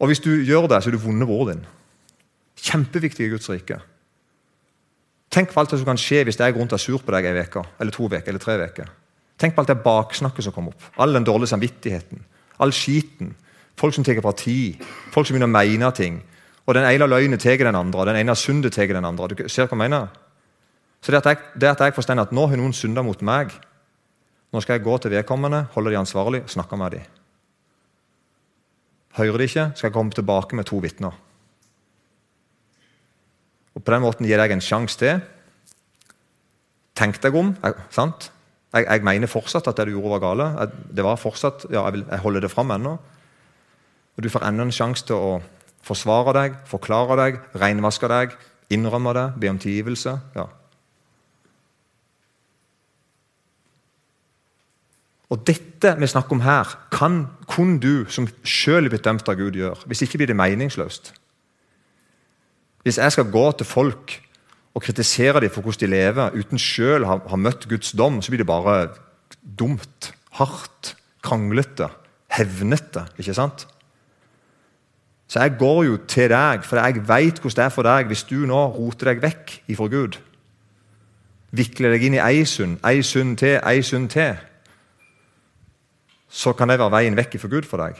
Og 0.00 0.10
hvis 0.10 0.20
du 0.20 0.30
gjør 0.44 0.68
det, 0.68 0.82
så 0.82 0.90
er 0.90 0.96
du 0.96 1.02
vunnet 1.02 1.28
bror 1.28 1.50
din. 1.50 1.62
Kjempeviktig 2.56 3.26
i 3.26 3.32
Guds 3.32 3.48
rike. 3.50 3.80
Tenk 5.32 5.50
på 5.52 5.60
alt 5.60 5.72
det 5.72 5.80
som 5.80 5.88
kan 5.88 6.00
skje 6.00 6.22
hvis 6.24 6.38
jeg 6.40 6.54
går 6.54 6.62
rundt 6.62 6.72
og 6.72 6.78
er 6.78 6.84
sur 6.84 7.02
på 7.02 7.12
deg 7.12 7.28
ei 7.28 7.42
uke, 7.42 7.64
eller 7.80 7.92
to 7.92 8.06
uker, 8.06 8.22
eller 8.28 8.42
tre 8.42 8.56
uker. 8.60 8.92
Tenk 9.40 9.56
på 9.56 9.62
alt 9.62 9.72
det 9.72 9.82
baksnakket 9.84 10.46
som 10.46 10.54
kommer 10.54 10.72
opp. 10.72 10.86
All 11.00 11.12
den 11.12 11.26
dårlige 11.26 11.52
samvittigheten. 11.52 12.22
All 12.60 12.72
skiten. 12.72 13.34
Folk 13.76 13.92
som 13.94 14.04
tar 14.04 14.20
parti. 14.24 14.76
Folk 15.12 15.28
som 15.28 15.36
begynner 15.36 15.50
å 15.50 15.56
mene 15.56 15.90
ting. 15.96 16.22
Og 16.66 16.74
den 16.74 16.86
ene 16.88 17.08
løgnen 17.08 17.38
tar 17.38 17.60
den 17.60 17.76
andre, 17.76 18.00
og 18.00 18.08
den 18.08 18.20
ene 18.22 18.34
syndet 18.36 18.74
tar 18.74 18.88
den 18.88 19.04
andre. 19.04 19.28
Du 19.28 19.44
ser 19.48 19.68
hva 19.68 19.76
jeg 19.76 19.82
mener? 19.84 20.08
Så 21.04 21.12
det 21.12 21.20
at 21.20 21.28
jeg, 21.30 21.42
det 21.60 21.68
at 21.70 21.84
jeg 21.84 21.94
forstår 21.94 22.18
at 22.18 22.32
nå 22.34 22.46
har 22.48 22.58
noen 22.58 22.74
synda 22.74 23.04
mot 23.04 23.20
meg, 23.22 23.52
nå 24.50 24.62
skal 24.64 24.78
jeg 24.78 24.86
gå 24.86 24.96
til 24.98 25.12
vedkommende, 25.12 25.66
holde 25.74 25.92
de 25.92 26.00
ansvarlig 26.00 26.42
snakke 26.50 26.78
med 26.80 26.96
dem. 26.96 27.15
Hører 29.16 29.40
de 29.40 29.48
ikke, 29.48 29.70
skal 29.74 29.88
jeg 29.88 29.94
komme 29.94 30.12
tilbake 30.12 30.56
med 30.56 30.68
to 30.68 30.78
vitner. 30.82 31.14
Og 33.76 33.84
På 33.84 33.92
den 33.92 34.04
måten 34.04 34.26
gir 34.28 34.40
jeg 34.40 34.52
en 34.52 34.64
sjanse 34.64 34.98
til. 35.00 35.20
Tenk 36.96 37.20
deg 37.22 37.36
om. 37.36 37.52
Sant? 37.92 38.30
Jeg, 38.72 38.86
jeg, 38.88 39.04
mener 39.04 39.30
fortsatt 39.30 39.68
at 39.68 39.76
det 39.78 39.88
du 39.88 39.96
gjorde, 39.96 40.16
var 40.16 40.24
gale. 40.24 40.46
Jeg, 40.60 40.86
det 40.96 41.04
var 41.04 41.20
fortsatt, 41.20 41.68
ja, 41.70 41.84
jeg, 41.84 41.98
vil, 41.98 42.04
jeg 42.10 42.24
holder 42.24 42.44
det 42.44 42.52
fram 42.52 42.72
ennå. 42.76 42.96
Og 44.16 44.24
Du 44.24 44.32
får 44.32 44.46
enda 44.48 44.64
en 44.64 44.72
sjanse 44.72 45.04
til 45.04 45.16
å 45.16 45.32
forsvare 45.84 46.32
deg, 46.36 46.60
forklare 46.66 47.16
deg, 47.20 47.40
renvaske 47.60 48.08
deg, 48.10 48.36
innrømme 48.72 49.12
det, 49.16 49.26
be 49.40 49.52
om 49.52 49.60
tilgivelse. 49.60 50.16
Ja. 50.36 50.48
Og 55.30 55.42
Dette 55.46 55.96
vi 55.98 56.06
snakker 56.06 56.36
om 56.36 56.44
her, 56.44 56.70
kan 56.94 57.24
kun 57.50 57.78
du 57.82 58.06
som 58.12 58.28
sjøl 58.46 58.86
er 58.86 58.92
blitt 58.92 59.06
dømt 59.06 59.26
av 59.28 59.38
Gud, 59.38 59.58
gjøre. 59.58 59.88
Hvis 59.90 60.04
ikke 60.06 60.20
blir 60.22 60.30
det 60.30 60.38
meningsløst. 60.38 61.12
Hvis 62.86 63.00
jeg 63.02 63.12
skal 63.12 63.32
gå 63.34 63.44
til 63.58 63.66
folk 63.66 64.20
og 64.76 64.82
kritisere 64.82 65.40
dem 65.42 65.50
for 65.50 65.66
hvordan 65.66 65.82
de 65.82 65.90
lever, 65.90 66.36
uten 66.38 66.60
sjøl 66.62 67.02
å 67.02 67.16
ha 67.26 67.38
møtt 67.40 67.66
Guds 67.66 67.90
dom, 67.98 68.20
så 68.22 68.30
blir 68.30 68.44
det 68.44 68.50
bare 68.50 68.92
dumt, 69.42 70.12
hardt, 70.38 70.94
kranglete, 71.26 71.88
hevnete. 72.30 73.08
ikke 73.18 73.34
sant? 73.34 73.66
Så 75.26 75.42
jeg 75.42 75.58
går 75.58 75.84
jo 75.88 75.96
til 76.06 76.30
deg, 76.30 76.62
for 76.62 76.78
jeg 76.78 77.02
veit 77.08 77.40
hvordan 77.42 77.56
det 77.58 77.64
er 77.64 77.74
for 77.74 77.82
deg 77.82 78.06
hvis 78.12 78.28
du 78.30 78.36
nå 78.46 78.60
roter 78.76 79.10
deg 79.10 79.24
vekk 79.24 79.56
ifra 79.74 79.88
Gud. 79.90 80.20
Vikler 81.50 81.96
deg 81.96 82.04
inn 82.06 82.14
i 82.14 82.22
ei 82.22 82.44
synd, 82.46 82.78
ei 82.86 83.02
synd 83.02 83.40
til, 83.42 83.58
ei 83.66 83.82
synd 83.82 84.12
til 84.14 84.36
så 86.36 86.52
kan 86.52 86.68
det 86.68 86.76
være 86.76 86.92
veien 86.92 87.16
vekk 87.16 87.38
fra 87.40 87.48
Gud 87.48 87.68
for 87.68 87.80
deg. 87.80 87.96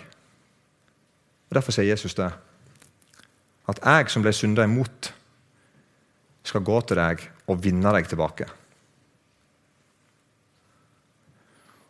Og 1.48 1.56
Derfor 1.56 1.72
sier 1.72 1.88
Jesus 1.88 2.16
det. 2.18 2.28
At 3.66 3.80
jeg 3.80 4.10
som 4.12 4.22
ble 4.22 4.32
synda 4.36 4.66
imot, 4.66 5.12
skal 6.46 6.62
gå 6.62 6.76
til 6.86 7.00
deg 7.00 7.24
og 7.50 7.62
vinne 7.64 7.90
deg 7.96 8.06
tilbake. 8.10 8.46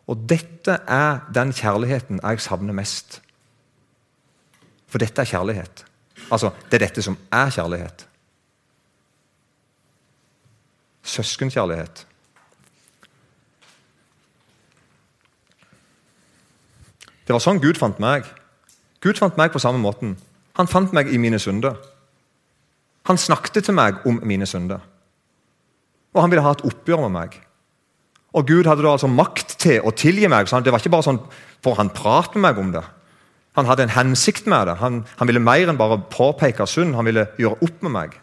Og 0.06 0.22
dette 0.30 0.78
er 0.86 1.24
den 1.34 1.52
kjærligheten 1.52 2.22
jeg 2.22 2.40
savner 2.40 2.76
mest. 2.78 3.18
For 4.86 5.02
dette 5.02 5.20
er 5.20 5.28
kjærlighet. 5.28 5.82
Altså, 6.30 6.52
det 6.70 6.78
er 6.78 6.86
dette 6.86 7.02
som 7.02 7.18
er 7.34 7.50
kjærlighet. 7.52 8.06
Søskenkjærlighet. 11.06 12.06
Det 17.26 17.35
var 17.35 17.42
sånn 17.42 17.61
Gud 17.62 17.78
fant 17.80 17.99
meg. 18.02 18.26
Gud 19.02 19.18
fant 19.18 19.37
meg 19.38 19.52
på 19.52 19.62
samme 19.62 19.83
måten. 19.83 20.14
Han 20.56 20.71
fant 20.71 20.95
meg 20.97 21.11
i 21.12 21.18
mine 21.21 21.40
synder. 21.42 21.76
Han 23.11 23.18
snakket 23.18 23.66
til 23.66 23.76
meg 23.76 23.99
om 24.06 24.21
mine 24.26 24.47
synder. 24.47 24.80
Og 26.14 26.23
han 26.23 26.33
ville 26.33 26.45
ha 26.47 26.54
et 26.56 26.64
oppgjør 26.66 27.04
med 27.06 27.14
meg. 27.18 27.37
Og 28.37 28.47
Gud 28.49 28.68
hadde 28.68 28.85
da 28.85 28.95
altså 28.97 29.11
makt 29.11 29.56
til 29.62 29.85
å 29.85 29.92
tilgi 29.97 30.28
meg. 30.28 30.49
så 30.49 30.61
Det 30.61 30.73
var 30.73 30.80
ikke 30.80 30.95
bare 30.95 31.06
sånn 31.06 31.23
for 31.64 31.76
han 31.78 31.90
pratet 31.90 32.37
med 32.37 32.47
meg 32.47 32.62
om 32.62 32.73
det. 32.73 32.85
Han 33.56 33.66
hadde 33.66 33.87
en 33.87 33.95
hensikt 33.97 34.47
med 34.47 34.68
det. 34.68 34.76
Han, 34.80 35.04
han 35.16 35.28
ville 35.28 35.40
mer 35.40 35.68
enn 35.68 35.78
bare 35.80 36.02
påpeke 36.12 36.66
synd. 36.68 36.95
Han 36.95 37.09
ville 37.09 37.26
gjøre 37.40 37.61
opp 37.64 37.83
med 37.83 37.95
meg. 37.95 38.18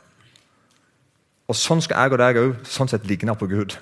Og 1.50 1.57
Sånn 1.57 1.81
skal 1.83 2.05
jeg 2.05 2.13
og 2.13 2.22
deg 2.22 2.39
òg 2.39 2.53
sånn 2.69 2.91
sett 2.91 3.07
ligne 3.10 3.33
på 3.36 3.50
Gud. 3.50 3.75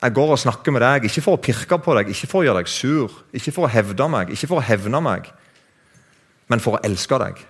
Jeg 0.00 0.14
går 0.16 0.30
og 0.32 0.40
snakker 0.40 0.72
med 0.72 0.80
deg, 0.80 1.06
ikke 1.10 1.22
for 1.24 1.36
å 1.36 1.42
pirke 1.44 1.76
på 1.82 1.94
deg, 1.98 2.12
ikke 2.12 2.28
for 2.30 2.40
å 2.40 2.46
gjøre 2.46 2.62
deg 2.62 2.70
sur, 2.72 3.16
ikke 3.36 3.52
for 3.52 3.66
å 3.66 3.72
hevde 3.72 4.06
meg, 4.08 4.30
ikke 4.32 4.48
for 4.48 4.60
å 4.60 4.64
hevne 4.64 5.00
meg, 5.04 5.28
men 6.48 6.62
for 6.64 6.78
å 6.78 6.84
elske 6.88 7.18
deg. 7.20 7.42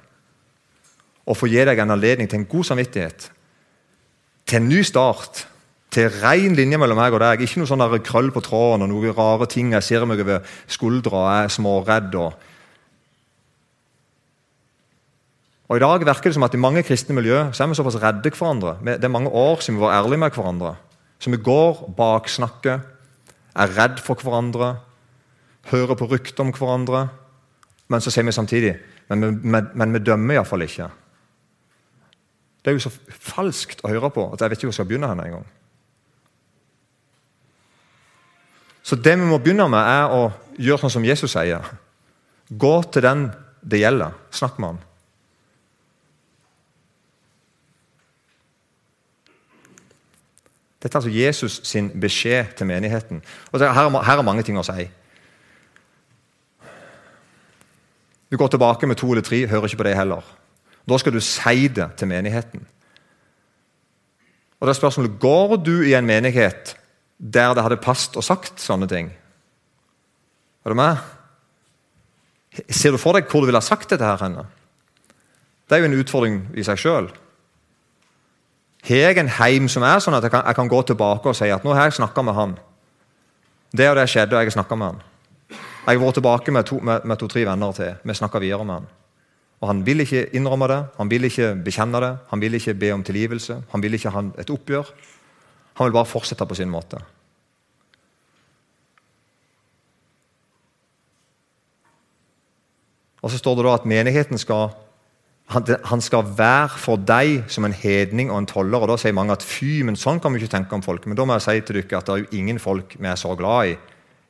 Og 1.31 1.39
for 1.39 1.47
å 1.47 1.53
gi 1.53 1.63
deg 1.69 1.79
en 1.79 1.95
anledning 1.95 2.31
til 2.31 2.41
en 2.41 2.49
god 2.51 2.67
samvittighet, 2.73 3.29
til 4.51 4.59
en 4.59 4.67
ny 4.67 4.83
start, 4.83 5.45
til 5.95 6.11
ren 6.23 6.55
linje 6.59 6.79
mellom 6.79 6.99
meg 6.99 7.15
og 7.15 7.23
deg. 7.23 7.43
Ikke 7.45 7.63
noe 7.63 7.71
sånn 7.71 7.83
krøll 8.07 8.31
på 8.35 8.43
tråden 8.47 8.87
og 8.87 8.93
noen 8.93 9.15
rare 9.17 9.49
ting 9.51 9.73
jeg 9.75 9.87
ser 9.87 10.07
meg 10.07 10.23
over 10.23 10.47
skuldra 10.71 11.25
og 11.25 11.31
er 11.33 11.51
småredd. 11.55 12.15
Og, 12.21 12.47
og 15.71 15.79
I 15.79 15.83
dag 15.83 16.07
virker 16.07 16.31
det 16.31 16.39
som 16.39 16.47
at 16.47 16.55
i 16.55 16.63
mange 16.63 16.85
kristne 16.87 17.17
miljø 17.19 17.49
så 17.55 17.65
er 17.65 17.73
vi 17.73 17.79
såpass 17.79 17.99
redde 18.03 18.35
hverandre. 18.35 18.77
Det 18.87 19.07
er 19.07 19.19
mange 19.19 19.35
år 19.35 19.63
siden 19.63 19.81
vi 19.81 19.87
var 19.87 19.99
ærlige 19.99 20.23
med 20.23 20.39
hverandre. 20.39 20.77
Så 21.21 21.31
vi 21.33 21.41
går, 21.45 21.85
baksnakker, 21.97 22.81
er 23.61 23.75
redd 23.77 24.01
for 24.01 24.21
hverandre, 24.21 24.79
hører 25.71 25.99
på 25.99 26.09
rykter 26.09 26.47
om 26.47 26.53
hverandre. 26.57 27.09
Men 27.91 28.01
så 28.01 28.13
sier 28.13 28.25
vi 28.25 28.33
samtidig 28.33 28.79
men, 29.11 29.41
men, 29.43 29.71
men 29.75 29.95
vi 29.95 30.03
dømmer 30.07 30.37
iallfall 30.37 30.63
ikke. 30.63 30.87
Det 32.63 32.71
er 32.71 32.77
jo 32.77 32.85
så 32.85 32.93
falskt 33.11 33.83
å 33.83 33.91
høre 33.91 34.11
på 34.15 34.29
at 34.31 34.43
jeg 34.43 34.53
vet 34.53 34.61
ikke 34.61 34.69
hvor 34.69 34.75
jeg 34.75 34.79
skal 34.79 34.89
begynne 34.91 35.09
her 35.11 35.23
engang. 35.25 35.49
Så 38.87 38.97
det 38.97 39.17
vi 39.19 39.27
må 39.27 39.39
begynne 39.43 39.67
med, 39.71 39.83
er 39.83 40.15
å 40.15 40.23
gjøre 40.59 40.85
sånn 40.85 40.95
som 40.95 41.07
Jesus 41.07 41.35
sier. 41.35 41.67
Gå 42.51 42.75
til 42.93 43.05
den 43.07 43.27
det 43.61 43.83
gjelder. 43.83 44.15
Snakk 44.35 44.59
med 44.59 44.73
han. 44.73 44.81
Dette 50.81 50.97
er 50.97 51.01
altså 51.03 51.13
Jesus 51.13 51.61
sin 51.69 51.91
beskjed 52.01 52.57
til 52.57 52.67
menigheten. 52.67 53.23
Og 53.53 53.61
her, 53.61 54.03
her 54.03 54.19
er 54.19 54.25
mange 54.25 54.43
ting 54.43 54.59
å 54.59 54.65
si. 54.65 54.89
Du 58.31 58.39
går 58.39 58.49
tilbake 58.49 58.87
med 58.87 58.97
to 58.97 59.11
eller 59.11 59.25
tre, 59.27 59.43
hører 59.47 59.69
ikke 59.69 59.83
på 59.83 59.89
det 59.89 59.97
heller. 59.99 60.25
Da 60.89 60.99
skal 60.99 61.13
du 61.13 61.21
si 61.21 61.69
det 61.69 61.91
til 62.01 62.09
menigheten. 62.09 62.63
Og 64.61 64.67
det 64.67 64.75
er 64.75 64.81
spørsmålet, 64.81 65.19
Går 65.21 65.57
du 65.57 65.83
i 65.83 65.95
en 65.95 66.07
menighet 66.07 66.77
der 67.19 67.55
det 67.55 67.63
hadde 67.63 67.83
passet 67.83 68.17
og 68.17 68.25
sagt 68.25 68.61
sånne 68.61 68.89
ting? 68.89 69.11
Er 70.65 70.73
du 70.73 70.77
med? 70.77 70.97
Ser 72.69 72.93
du 72.93 73.01
for 73.01 73.17
deg 73.17 73.29
hvor 73.29 73.43
du 73.43 73.51
ville 73.51 73.61
ha 73.61 73.65
sagt 73.65 73.91
dette? 73.91 74.05
her 74.05 74.21
henne? 74.25 74.47
Det 75.69 75.77
er 75.77 75.85
jo 75.85 75.91
en 75.91 76.01
utfordring 76.01 76.41
i 76.59 76.65
seg 76.67 76.81
sjøl. 76.81 77.11
Har 78.89 78.97
jeg 78.97 79.19
en 79.21 79.29
heim 79.29 79.69
som 79.69 79.85
er 79.85 80.01
sånn 80.01 80.17
at 80.17 80.25
jeg 80.25 80.33
kan, 80.33 80.45
jeg 80.47 80.57
kan 80.57 80.71
gå 80.71 80.83
tilbake 80.89 81.29
og 81.29 81.37
si 81.37 81.51
at 81.53 81.65
nå 81.65 81.75
har 81.77 81.91
jeg 81.91 81.99
snakka 82.01 82.25
med 82.25 82.37
han? 82.37 82.55
Det 83.77 83.91
og 83.91 83.99
det 84.01 84.09
skjedde, 84.11 84.35
og 84.35 84.41
jeg 84.41 84.51
har 84.51 84.57
snakka 84.57 84.79
med 84.79 84.87
han. 84.93 85.03
Jeg 85.51 85.99
har 85.99 86.01
vært 86.01 86.17
tilbake 86.19 86.55
med 86.55 86.67
to-tre 86.67 87.45
to, 87.45 87.51
venner 87.51 87.77
til. 87.77 87.95
Vi 88.05 88.17
snakka 88.17 88.41
videre 88.43 88.65
med 88.65 88.81
han. 88.81 88.89
Og 89.61 89.69
Han 89.69 89.87
vil 89.87 90.01
ikke 90.01 90.27
innrømme 90.33 90.69
det, 90.69 90.85
han 90.97 91.11
vil 91.11 91.25
ikke 91.25 91.55
bekjenne 91.65 92.01
det, 92.01 92.17
han 92.31 92.41
vil 92.41 92.55
ikke 92.55 92.75
be 92.75 92.93
om 92.93 93.03
tilgivelse. 93.05 93.63
Han 93.71 93.83
vil 93.83 93.95
ikke 93.95 94.11
ha 94.11 94.23
et 94.39 94.51
oppgjør. 94.51 94.89
Han 95.75 95.85
vil 95.87 95.93
bare 95.93 96.09
fortsette 96.09 96.47
på 96.47 96.55
sin 96.55 96.71
måte. 96.71 97.01
Og 103.21 103.31
så 103.31 103.39
står 103.39 103.57
det 103.57 103.65
da 103.67 103.75
at 103.75 103.85
menigheten 103.85 104.41
skal 104.41 104.71
han 105.51 106.03
skal 106.03 106.29
være 106.39 106.79
for 106.79 107.01
deg 107.03 107.49
som 107.51 107.67
en 107.67 107.75
hedning 107.75 108.31
og 108.31 108.39
en 108.39 108.47
toller. 108.47 108.79
og 108.79 108.93
Da 108.93 108.97
sier 109.01 109.15
mange 109.17 109.35
at 109.35 109.43
fy, 109.43 109.83
men 109.83 109.97
sånn 109.99 110.21
kan 110.23 110.33
vi 110.33 110.39
ikke 110.39 110.53
tenke 110.53 110.77
om 110.77 110.83
folk. 110.83 111.07
Men 111.07 111.19
da 111.19 111.27
må 111.27 111.35
jeg 111.35 111.47
si 111.47 111.65
til 111.67 111.81
dere 111.81 111.99
at 111.99 112.07
det 112.07 112.15
er 112.15 112.23
jo 112.23 112.39
ingen 112.39 112.61
folk 112.63 112.95
vi 112.95 113.09
er 113.11 113.19
så 113.19 113.35
glad 113.39 113.73
i, 113.73 113.79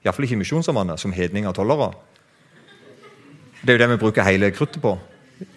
iallfall 0.04 0.24
ikke 0.24 0.40
misjonssambandet, 0.40 1.00
som 1.00 1.12
hedninger 1.12 1.50
og 1.50 1.58
tollere. 1.58 1.90
Det 3.60 3.74
er 3.74 3.76
jo 3.76 3.82
det 3.82 3.90
vi 3.90 4.00
bruker 4.00 4.24
hele 4.24 4.50
kruttet 4.56 4.80
på. 4.80 4.94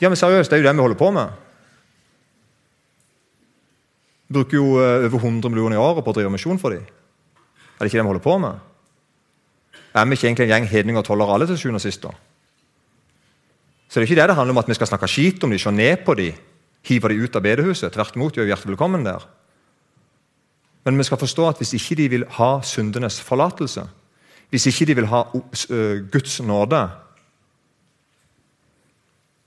Ja, 0.01 0.09
men 0.09 0.19
seriøst, 0.19 0.51
det 0.51 0.59
er 0.59 0.63
jo 0.63 0.67
det 0.67 0.75
vi 0.75 0.83
holder 0.83 0.99
på 0.99 1.11
med. 1.15 1.39
Vi 4.27 4.35
bruker 4.35 4.57
jo 4.57 4.67
eh, 4.83 5.07
over 5.07 5.19
100 5.21 5.49
millioner 5.49 5.77
i 5.77 5.79
året 5.79 6.03
på 6.03 6.11
å 6.11 6.17
drive 6.17 6.33
misjon 6.33 6.59
for 6.59 6.75
dem. 6.75 6.83
Er 6.83 7.79
det 7.79 7.91
ikke 7.91 8.01
det 8.01 8.03
vi 8.03 8.11
holder 8.11 8.27
på 8.27 8.37
med? 8.43 8.59
Er 9.93 10.05
vi 10.09 10.17
ikke 10.17 10.27
egentlig 10.27 10.49
en 10.49 10.55
gjeng 10.57 10.69
hedninger 10.71 11.03
og 11.03 11.07
tollere 11.07 11.35
alle 11.37 11.47
til 11.47 11.59
sjuende 11.61 11.79
og 11.79 11.87
sist? 11.87 12.03
da? 12.03 12.11
Så 13.93 13.99
det 13.99 14.07
er 14.07 14.09
ikke 14.09 14.21
det 14.21 14.29
det 14.31 14.35
handler 14.35 14.55
om 14.55 14.57
at 14.57 14.69
vi 14.71 14.73
skal 14.73 14.87
snakke 14.89 15.07
skit 15.07 15.43
om 15.45 15.51
dem, 15.53 15.59
se 15.61 15.71
ned 15.71 15.99
på 16.05 16.15
dem, 16.17 16.33
hive 16.81 17.09
dem 17.11 17.19
ut 17.21 17.35
av 17.37 17.43
bedehuset. 17.45 17.93
Tvert 17.93 18.15
imot, 18.17 18.33
gjør 18.33 18.47
hjertelig 18.49 18.73
velkommen 18.73 19.05
der. 19.05 19.27
Men 20.83 20.97
vi 20.97 21.05
skal 21.05 21.21
forstå 21.21 21.45
at 21.51 21.61
hvis 21.61 21.75
ikke 21.77 21.99
de 22.01 22.07
vil 22.09 22.25
ha 22.39 22.49
syndenes 22.65 23.19
forlatelse, 23.21 23.85
hvis 24.49 24.65
ikke 24.65 24.89
de 24.89 24.95
vil 24.95 25.11
ha 25.13 25.21
Guds 26.09 26.41
nåde, 26.41 26.81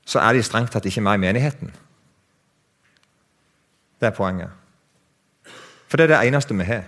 så 0.06 0.22
er 0.22 0.38
de 0.38 0.46
strengt 0.46 0.70
tatt 0.70 0.86
ikke 0.86 1.02
med 1.02 1.18
i 1.18 1.24
menigheten. 1.26 1.74
Det 3.98 4.06
er 4.06 4.14
poenget. 4.14 4.50
For 5.90 5.98
det 5.98 6.06
er 6.06 6.14
det 6.14 6.26
eneste 6.28 6.54
vi 6.54 6.70
har. 6.70 6.86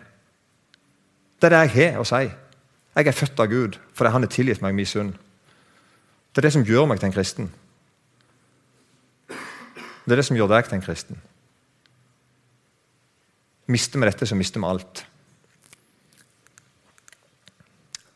Det 1.43 1.51
er 1.51 1.59
det 1.59 1.71
jeg 1.75 1.95
har 1.97 2.05
å 2.07 2.07
si. 2.07 2.29
Jeg 2.95 3.07
er 3.07 3.25
født 3.25 3.41
av 3.41 3.51
Gud 3.51 3.83
fordi 3.95 4.11
Han 4.15 4.23
har 4.23 4.31
tilgitt 4.31 4.63
meg 4.63 4.79
min 4.79 4.87
synd. 4.87 5.19
Det 6.39 6.45
er 6.45 6.53
det 6.53 6.55
som 6.55 6.63
gjør 6.63 6.85
meg 6.87 7.01
til 7.03 7.09
en 7.09 7.13
kristen. 7.17 7.47
Det 10.07 10.15
er 10.15 10.21
det 10.21 10.25
som 10.29 10.37
gjør 10.39 10.53
deg 10.53 10.69
til 10.69 10.77
en 10.77 10.85
kristen. 10.85 11.17
Mister 13.67 13.99
vi 13.99 14.07
dette, 14.07 14.29
så 14.31 14.39
mister 14.39 14.63
vi 14.63 14.69
alt. 14.71 15.03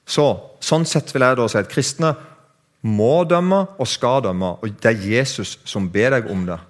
Så, 0.06 0.28
Sånn 0.62 0.86
sett 0.86 1.10
vil 1.10 1.26
jeg 1.26 1.40
da 1.40 1.48
si 1.50 1.58
at 1.58 1.72
kristne 1.72 2.12
må 2.86 3.24
dømme 3.26 3.64
og 3.74 3.90
skal 3.90 4.22
dømme. 4.22 4.52
og 4.62 4.70
Det 4.78 4.92
er 4.92 5.02
Jesus 5.16 5.56
som 5.66 5.90
ber 5.90 6.14
deg 6.14 6.30
om 6.30 6.46
det. 6.46 6.60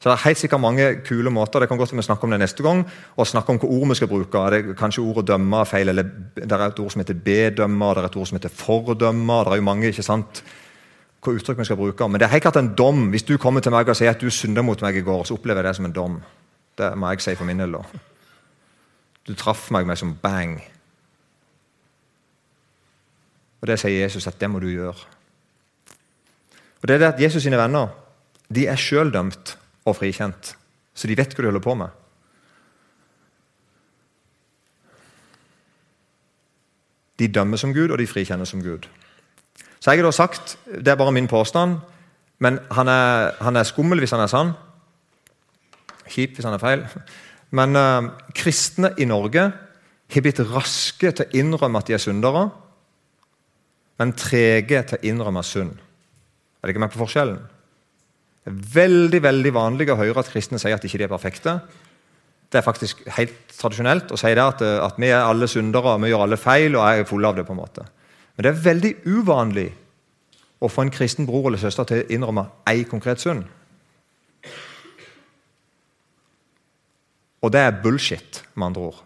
Så 0.00 0.08
Det 0.08 0.12
er 0.12 0.28
helt 0.28 0.38
sikkert 0.38 0.60
mange 0.60 0.84
kule 1.04 1.30
måter 1.30 1.60
det 1.60 1.68
kan 1.68 1.78
godt 1.78 1.92
vi 1.92 2.02
snakke 2.02 2.24
om 2.24 2.30
det 2.30 2.40
neste 2.40 2.62
gang, 2.62 2.86
og 3.16 3.26
snakke 3.26 3.50
om 3.50 3.58
hva 3.58 3.68
ord 3.68 3.88
vi 3.88 3.94
skal 3.94 4.08
bruke. 4.08 4.50
Det 4.50 4.58
er 4.58 4.74
kanskje 4.74 5.02
ordet 5.02 5.28
'dømme' 5.28 5.64
feil, 5.64 5.88
eller 5.88 6.02
det 6.36 6.52
er 6.52 6.66
et 6.66 6.78
ord 6.80 6.90
som 6.90 7.00
heter 7.00 7.14
'bedømme', 7.14 7.94
det 7.94 7.98
er 7.98 8.06
et 8.06 8.16
ord 8.16 8.26
som 8.26 8.36
heter 8.36 8.48
'fordømme'. 8.48 9.44
Det 9.44 9.52
er 9.52 9.56
jo 9.56 9.62
mange 9.62 9.86
ikke 9.86 10.02
sant, 10.02 10.44
hva 11.22 11.32
uttrykk 11.32 11.58
vi 11.58 11.64
skal 11.64 11.76
bruke. 11.76 12.08
Men 12.08 12.20
det 12.20 12.26
er 12.26 12.30
helt 12.30 12.42
klart 12.42 12.56
en 12.56 12.74
dom. 12.74 13.10
Hvis 13.10 13.22
du 13.22 13.36
kommer 13.36 13.60
til 13.60 13.72
meg 13.72 13.88
og 13.88 13.96
sier 13.96 14.10
at 14.10 14.20
du 14.20 14.30
synda 14.30 14.62
mot 14.62 14.82
meg 14.82 14.96
i 14.96 15.00
går, 15.00 15.24
så 15.24 15.34
opplever 15.34 15.60
jeg 15.60 15.68
det 15.68 15.76
som 15.76 15.84
en 15.84 15.92
dom. 15.92 16.22
Det 16.78 16.98
må 16.98 17.10
jeg 17.10 17.20
si 17.20 17.34
for 17.34 17.44
min 17.44 17.58
del. 17.58 17.76
Du 19.28 19.34
traff 19.34 19.70
meg 19.70 19.86
med 19.86 19.96
som 19.96 20.14
bang. 20.22 20.62
Og 23.60 23.68
Det 23.68 23.78
sier 23.78 24.02
Jesus 24.02 24.26
at 24.26 24.40
det 24.40 24.50
må 24.50 24.58
du 24.58 24.66
gjøre. 24.66 24.96
Og 26.82 26.88
det 26.88 26.94
er 26.94 26.98
det 26.98 27.14
at 27.14 27.20
Jesus 27.20 27.42
sine 27.42 27.58
venner 27.58 27.88
de 28.54 28.66
er 28.66 28.76
sjøl 28.76 29.12
dømt 29.12 29.59
og 29.84 29.96
frikjent, 29.96 30.54
så 30.94 31.08
de 31.08 31.16
vet 31.16 31.34
hva 31.34 31.42
de 31.42 31.50
holder 31.50 31.64
på 31.64 31.74
med. 31.78 31.96
De 37.20 37.28
dømmer 37.28 37.60
som 37.60 37.74
Gud, 37.76 37.90
og 37.90 37.98
de 38.00 38.08
frikjenner 38.08 38.48
som 38.48 38.62
Gud. 38.64 38.88
Så 39.80 39.92
jeg 39.92 40.00
har 40.00 40.08
da 40.08 40.12
sagt, 40.12 40.58
Det 40.64 40.88
er 40.88 40.96
bare 40.96 41.12
min 41.12 41.28
påstand, 41.28 41.78
men 42.38 42.58
han 42.70 42.88
er, 42.88 43.34
han 43.40 43.56
er 43.56 43.62
skummel 43.62 43.98
hvis 43.98 44.10
han 44.10 44.20
er 44.20 44.26
sann. 44.26 44.52
Kjip 46.08 46.34
hvis 46.34 46.44
han 46.44 46.54
er 46.54 46.58
feil. 46.58 46.86
Men 47.50 47.76
uh, 47.76 48.10
kristne 48.34 48.94
i 48.98 49.04
Norge 49.04 49.52
har 50.14 50.22
blitt 50.22 50.40
raske 50.40 51.12
til 51.12 51.26
å 51.26 51.36
innrømme 51.36 51.78
at 51.78 51.86
de 51.86 51.94
er 51.94 52.02
syndere 52.02 52.48
men 54.00 54.16
trege 54.16 54.80
til 54.88 54.96
å 54.96 55.08
innrømme 55.12 55.42
synd. 55.44 55.74
Er 55.76 56.68
det 56.68 56.72
ikke 56.72 56.82
med 56.86 56.92
på 56.94 57.02
forskjellen? 57.02 57.40
Er 58.48 58.56
veldig 58.74 59.20
veldig 59.22 59.52
vanlig 59.52 59.90
å 59.92 59.98
høre 60.00 60.22
at 60.22 60.30
kristne 60.32 60.58
sier 60.60 60.76
at 60.76 60.82
de 60.82 60.88
ikke 60.88 61.04
er 61.04 61.12
perfekte. 61.12 61.58
Det 62.50 62.58
er 62.58 62.66
faktisk 62.66 63.04
helt 63.14 63.52
tradisjonelt 63.54 64.10
å 64.10 64.18
si 64.18 64.32
det 64.34 64.42
at, 64.42 64.62
at 64.62 64.96
vi 64.98 65.10
er 65.12 65.22
alle 65.22 65.46
syndere, 65.48 65.98
vi 66.02 66.10
gjør 66.10 66.24
alle 66.24 66.40
feil, 66.40 66.74
og 66.74 66.86
er 66.88 67.06
fulle 67.06 67.28
av 67.28 67.36
det. 67.36 67.46
på 67.46 67.54
en 67.54 67.60
måte. 67.60 67.86
Men 68.34 68.46
det 68.46 68.50
er 68.50 68.64
veldig 68.64 68.92
uvanlig 69.06 69.68
å 70.60 70.68
få 70.68 70.86
en 70.86 70.92
kristen 70.92 71.28
bror 71.28 71.48
eller 71.48 71.60
søster 71.60 71.86
til 71.88 72.02
å 72.02 72.08
innrømme 72.12 72.46
ei 72.68 72.84
konkret 72.88 73.22
synd. 73.22 73.44
Og 77.40 77.52
det 77.52 77.60
er 77.64 77.78
bullshit, 77.82 78.42
med 78.54 78.66
andre 78.70 78.88
ord. 78.90 79.00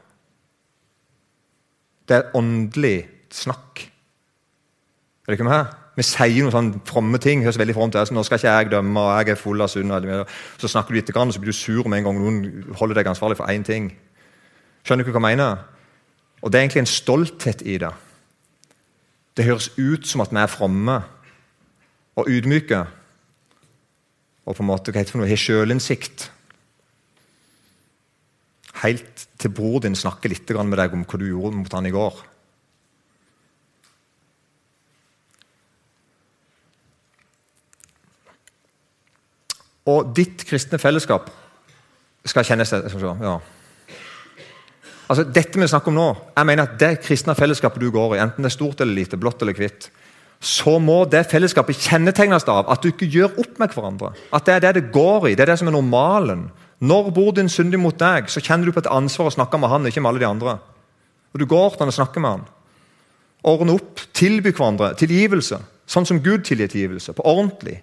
Det 2.09 2.17
er 2.17 2.35
åndelig 2.37 2.97
snakk. 3.33 3.85
Er 5.25 5.33
det 5.33 5.39
ikke 5.39 5.49
med? 5.49 5.84
Vi 5.95 6.03
sier 6.03 6.43
noen 6.43 6.55
sånne 6.55 6.81
fromme 6.89 7.21
ting. 7.23 7.45
høres 7.45 7.59
veldig 7.59 7.75
fromt 7.77 7.95
ut. 7.95 8.11
Nå 8.11 8.25
skal 8.27 8.41
ikke 8.41 8.51
jeg 8.51 8.71
dømme, 8.73 9.01
og 9.01 9.21
jeg 9.21 9.35
er 9.35 9.39
full 9.39 9.63
av 9.63 9.71
synd. 9.71 9.93
Så 10.59 10.71
snakker 10.71 10.91
du 10.91 10.99
litt, 10.99 11.13
og 11.15 11.33
så 11.33 11.41
blir 11.41 11.55
du 11.55 11.57
sur 11.57 11.87
med 11.89 11.99
en 12.01 12.09
gang 12.09 12.19
noen 12.19 12.75
holder 12.75 12.99
deg 12.99 13.13
ansvarlig 13.13 13.39
for 13.39 13.47
én 13.47 13.63
ting. 13.63 13.93
Skjønner 14.85 15.07
du 15.07 15.13
hva 15.13 15.23
jeg 15.23 15.39
mener? 15.39 15.63
Og 16.43 16.51
Det 16.51 16.59
er 16.59 16.63
egentlig 16.67 16.83
en 16.83 16.91
stolthet 16.91 17.63
i 17.63 17.79
det. 17.79 17.93
Det 19.37 19.47
høres 19.47 19.71
ut 19.79 20.07
som 20.07 20.21
at 20.21 20.31
vi 20.31 20.43
er 20.43 20.51
fromme 20.51 20.99
og 22.17 22.29
ydmyke. 22.29 22.85
Og 24.45 24.57
på 24.57 24.63
en 24.63 24.69
måte, 24.69 24.93
hva 24.93 25.01
heter 25.01 25.09
det 25.09 25.15
for 25.15 25.23
noe, 25.23 25.31
har 25.31 25.41
sjølinnsikt. 25.41 26.31
Helt 28.83 29.27
til 29.41 29.51
bror 29.55 29.81
din 29.81 29.97
snakker 29.97 30.29
litt 30.29 30.51
med 30.51 30.79
deg 30.79 30.93
om 30.93 31.07
hva 31.07 31.19
du 31.19 31.27
gjorde 31.31 31.57
mot 31.57 31.73
han 31.73 31.87
i 31.87 31.95
går. 31.95 32.34
Og 39.91 40.15
ditt 40.17 40.47
kristne 40.49 40.81
fellesskap 40.81 41.29
skal 42.25 42.47
kjennes 42.49 42.73
ja. 42.73 43.35
Altså, 45.05 45.27
Dette 45.29 45.61
vi 45.61 45.69
snakker 45.69 45.93
om 45.93 45.99
nå, 45.99 46.07
jeg 46.33 46.49
mener 46.49 46.65
at 46.65 46.79
det 46.81 46.95
kristne 47.05 47.35
fellesskapet 47.37 47.83
du 47.83 47.91
går 47.93 48.17
i, 48.17 48.23
enten 48.25 48.45
det 48.45 48.49
er 48.49 48.57
stort 48.57 48.81
eller 48.81 48.97
lite, 48.97 49.21
blått 49.21 49.45
eller 49.45 49.57
hvitt, 49.59 49.91
så 50.45 50.79
må 50.81 51.03
det 51.09 51.27
fellesskapet 51.31 51.81
kjennetegnes 51.87 52.47
av 52.53 52.69
at 52.73 52.83
du 52.83 52.91
ikke 52.91 53.09
gjør 53.13 53.37
opp 53.41 53.61
med 53.61 53.73
hverandre. 53.73 54.13
At 54.35 54.49
det 54.49 54.57
er 54.57 54.65
det 54.65 54.73
det 54.79 54.93
går 54.93 55.31
i. 55.31 55.35
Det 55.37 55.45
er 55.45 55.53
det 55.53 55.59
som 55.61 55.71
er 55.71 55.77
normalen. 55.77 56.49
Når 56.85 57.13
bor 57.17 57.31
din 57.37 57.49
syndig 57.53 57.81
mot 57.81 57.97
deg, 57.97 58.29
så 58.29 58.43
kjenner 58.45 58.69
du 58.69 58.75
på 58.75 58.83
et 58.83 58.91
ansvar 58.93 59.31
å 59.31 59.37
snakke 59.37 59.61
med 59.61 59.73
han, 59.73 59.89
ikke 59.89 60.03
med 60.05 60.11
alle 60.11 60.25
de 60.25 60.29
andre. 60.29 60.59
Og 61.33 61.41
Du 61.41 61.47
går 61.49 61.71
til 61.71 61.85
han 61.85 61.93
og 61.93 61.97
snakker 61.97 62.21
med 62.21 62.31
han. 62.31 62.45
Ordne 63.45 63.77
opp, 63.77 64.03
tilby 64.17 64.53
hverandre 64.53 64.93
tilgivelse. 65.01 65.61
Sånn 65.89 66.09
som 66.09 66.21
Gud 66.25 66.45
tilgir 66.45 66.69
tilgivelse. 66.73 67.13
På 67.17 67.25
ordentlig. 67.29 67.81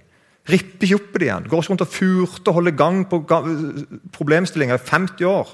Ripper 0.49 0.87
ikke 0.87 0.97
opp 0.97 1.15
i 1.15 1.19
det 1.21 1.27
igjen. 1.27 1.49
Går 1.49 1.61
ikke 1.61 1.73
rundt 1.73 1.83
og 1.85 1.91
furter 1.93 2.49
og 2.49 2.57
holder 2.57 2.77
gang 2.77 3.01
på 3.09 3.19
problemstillinger 4.15 4.79
i 4.79 4.85
50 4.87 5.27
år. 5.29 5.51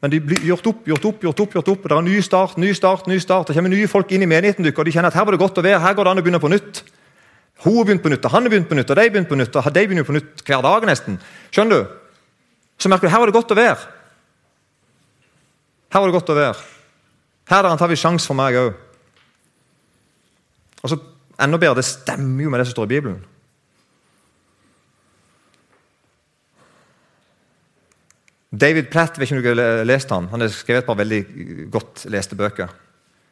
Men 0.00 0.14
de 0.14 0.20
blir 0.24 0.40
gjort 0.48 0.66
opp, 0.66 0.86
gjort 0.88 1.04
opp, 1.04 1.22
gjort 1.22 1.42
opp. 1.44 1.54
gjort 1.54 1.68
opp. 1.68 1.84
og 1.84 1.88
Det 1.88 1.96
er 1.96 2.06
ny 2.08 2.20
start, 2.24 2.56
ny 2.58 2.72
start, 2.72 3.06
ny 3.06 3.18
start. 3.20 3.46
Det 3.48 3.54
kommer 3.56 3.70
nye 3.70 3.88
folk 3.88 4.10
inn 4.12 4.24
i 4.24 4.30
menigheten 4.30 4.66
og 4.66 4.84
de 4.84 4.92
kjenner 4.92 5.12
at 5.12 5.18
her 5.18 5.28
var 5.28 5.36
det 5.36 5.42
godt 5.42 5.60
å 5.60 5.66
være. 5.66 5.80
Her 5.80 5.94
går 5.94 6.04
det 6.04 6.10
an 6.10 6.22
å 6.22 6.24
begynne 6.24 6.42
på 6.42 6.50
nytt. 6.50 6.82
Hun 7.60 7.76
har 7.76 7.84
begynt 7.84 8.02
på 8.02 8.08
nytt, 8.08 8.24
han 8.24 8.42
har 8.42 8.50
begynt 8.50 8.68
på 8.70 8.74
nytt, 8.78 8.90
og 8.90 8.96
de 8.96 9.02
har 9.04 9.12
begynt 9.12 9.28
på 9.28 9.36
nytt. 9.36 9.56
og 9.56 9.72
de 9.74 9.86
begynner 9.86 10.04
på 10.08 10.16
nytt 10.16 10.42
hver 10.46 10.62
dag 10.64 10.86
nesten. 10.88 11.20
Skjønner 11.52 11.76
du? 11.76 11.96
Så 12.80 12.88
merker 12.88 13.06
du 13.06 13.12
her 13.12 13.20
var 13.20 13.28
det 13.28 13.36
godt 13.36 13.52
å 13.52 13.58
være. 13.58 13.78
Her 15.92 16.00
var 16.00 16.08
det 16.08 16.16
godt 16.16 16.32
å 16.32 16.38
være. 16.38 16.56
Her 17.50 17.58
er 17.58 17.62
det 17.66 17.72
antakelig 17.74 18.00
sjanse 18.00 18.26
for 18.30 18.38
meg 18.38 18.56
òg. 18.56 18.78
Og 20.80 20.88
så 20.88 20.96
Enda 21.40 21.58
bedre, 21.60 21.80
det 21.80 21.88
stemmer 21.88 22.44
jo 22.44 22.52
med 22.52 22.60
det 22.60 22.66
som 22.68 22.76
står 22.76 22.88
i 22.88 22.94
Bibelen. 22.94 23.20
David 28.50 28.90
Platt, 28.90 29.16
vet 29.16 29.30
ikke 29.30 29.38
om 29.38 29.42
du 29.44 29.50
har 29.62 29.84
lest 29.86 30.10
han. 30.10 30.26
Han 30.32 30.42
har 30.42 30.50
skrevet 30.52 30.82
et 30.82 30.88
par 30.88 30.98
veldig 30.98 31.20
godt 31.70 32.04
leste 32.10 32.36
bøker. 32.36 32.72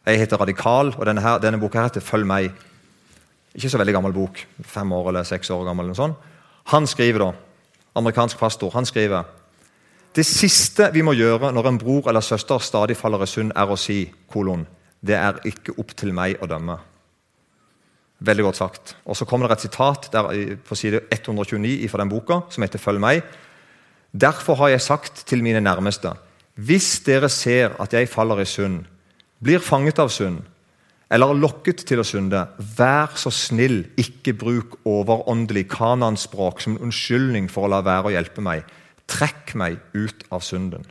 Jeg 0.07 0.23
heter 0.23 0.41
Radikal, 0.41 0.95
og 0.95 1.05
denne, 1.05 1.21
her, 1.21 1.41
denne 1.43 1.59
boka 1.61 1.83
heter 1.85 2.05
Følg 2.05 2.29
meg. 2.29 2.53
Ikke 3.53 3.69
så 3.73 3.81
veldig 3.81 3.97
gammel 3.99 4.15
bok. 4.15 4.41
Fem 4.65 4.93
år 4.95 5.11
eller 5.11 5.27
seks 5.29 5.51
år 5.51 5.67
gammel. 5.67 5.91
eller 5.91 5.99
sånn. 5.99 6.15
Han 6.73 6.87
skriver 6.87 7.27
da, 7.27 7.33
amerikansk 7.99 8.39
pastor, 8.39 8.71
han 8.73 8.87
skriver 8.87 9.27
det 10.17 10.25
siste 10.27 10.89
vi 10.95 11.03
må 11.05 11.13
gjøre 11.15 11.53
når 11.55 11.67
en 11.69 11.79
bror 11.79 12.09
eller 12.11 12.25
søster 12.25 12.63
stadig 12.65 12.97
faller 12.99 13.23
i 13.23 13.29
synd, 13.29 13.53
er 13.55 13.71
å 13.71 13.77
si 13.79 14.01
kolon, 14.33 14.65
det 15.05 15.15
er 15.15 15.41
ikke 15.47 15.77
opp 15.79 15.93
til 15.99 16.15
meg 16.17 16.41
å 16.43 16.49
dømme. 16.49 16.79
Veldig 18.21 18.45
godt 18.45 18.57
sagt. 18.57 18.97
Og 19.07 19.17
Så 19.17 19.25
kommer 19.25 19.49
det 19.49 19.59
et 19.59 19.71
sitat 19.71 20.09
der, 20.13 20.57
på 20.65 20.75
side 20.75 21.01
129 21.13 21.89
fra 21.89 21.99
den 21.99 22.09
boka 22.09 22.41
som 22.51 22.63
heter 22.63 22.79
'Følg 22.79 22.99
meg'. 22.99 23.23
Derfor 24.13 24.55
har 24.55 24.69
jeg 24.69 24.81
sagt 24.81 25.27
til 25.27 25.43
mine 25.43 25.61
nærmeste:" 25.61 26.17
Hvis 26.55 27.01
dere 27.07 27.29
ser 27.29 27.81
at 27.81 27.93
jeg 27.93 28.09
faller 28.09 28.41
i 28.41 28.45
synd, 28.45 28.85
blir 29.43 29.59
fanget 29.59 29.99
av 29.99 30.09
synd, 30.09 30.43
eller 31.11 31.33
lokket 31.33 31.87
til 31.89 32.03
å 32.03 32.05
synde, 32.05 32.49
vær 32.77 33.15
så 33.17 33.31
snill, 33.31 33.87
ikke 33.97 34.35
bruk 34.37 34.77
overåndelig 34.85 35.69
kananspråk 35.69 36.61
som 36.61 36.77
en 36.77 36.83
unnskyldning 36.89 37.49
for 37.51 37.65
å 37.65 37.73
la 37.73 37.81
være 37.81 38.11
å 38.11 38.13
hjelpe 38.13 38.45
meg. 38.45 38.65
Trekk 39.09 39.55
meg 39.55 39.79
ut 39.95 40.27
av 40.31 40.45
synden. 40.45 40.85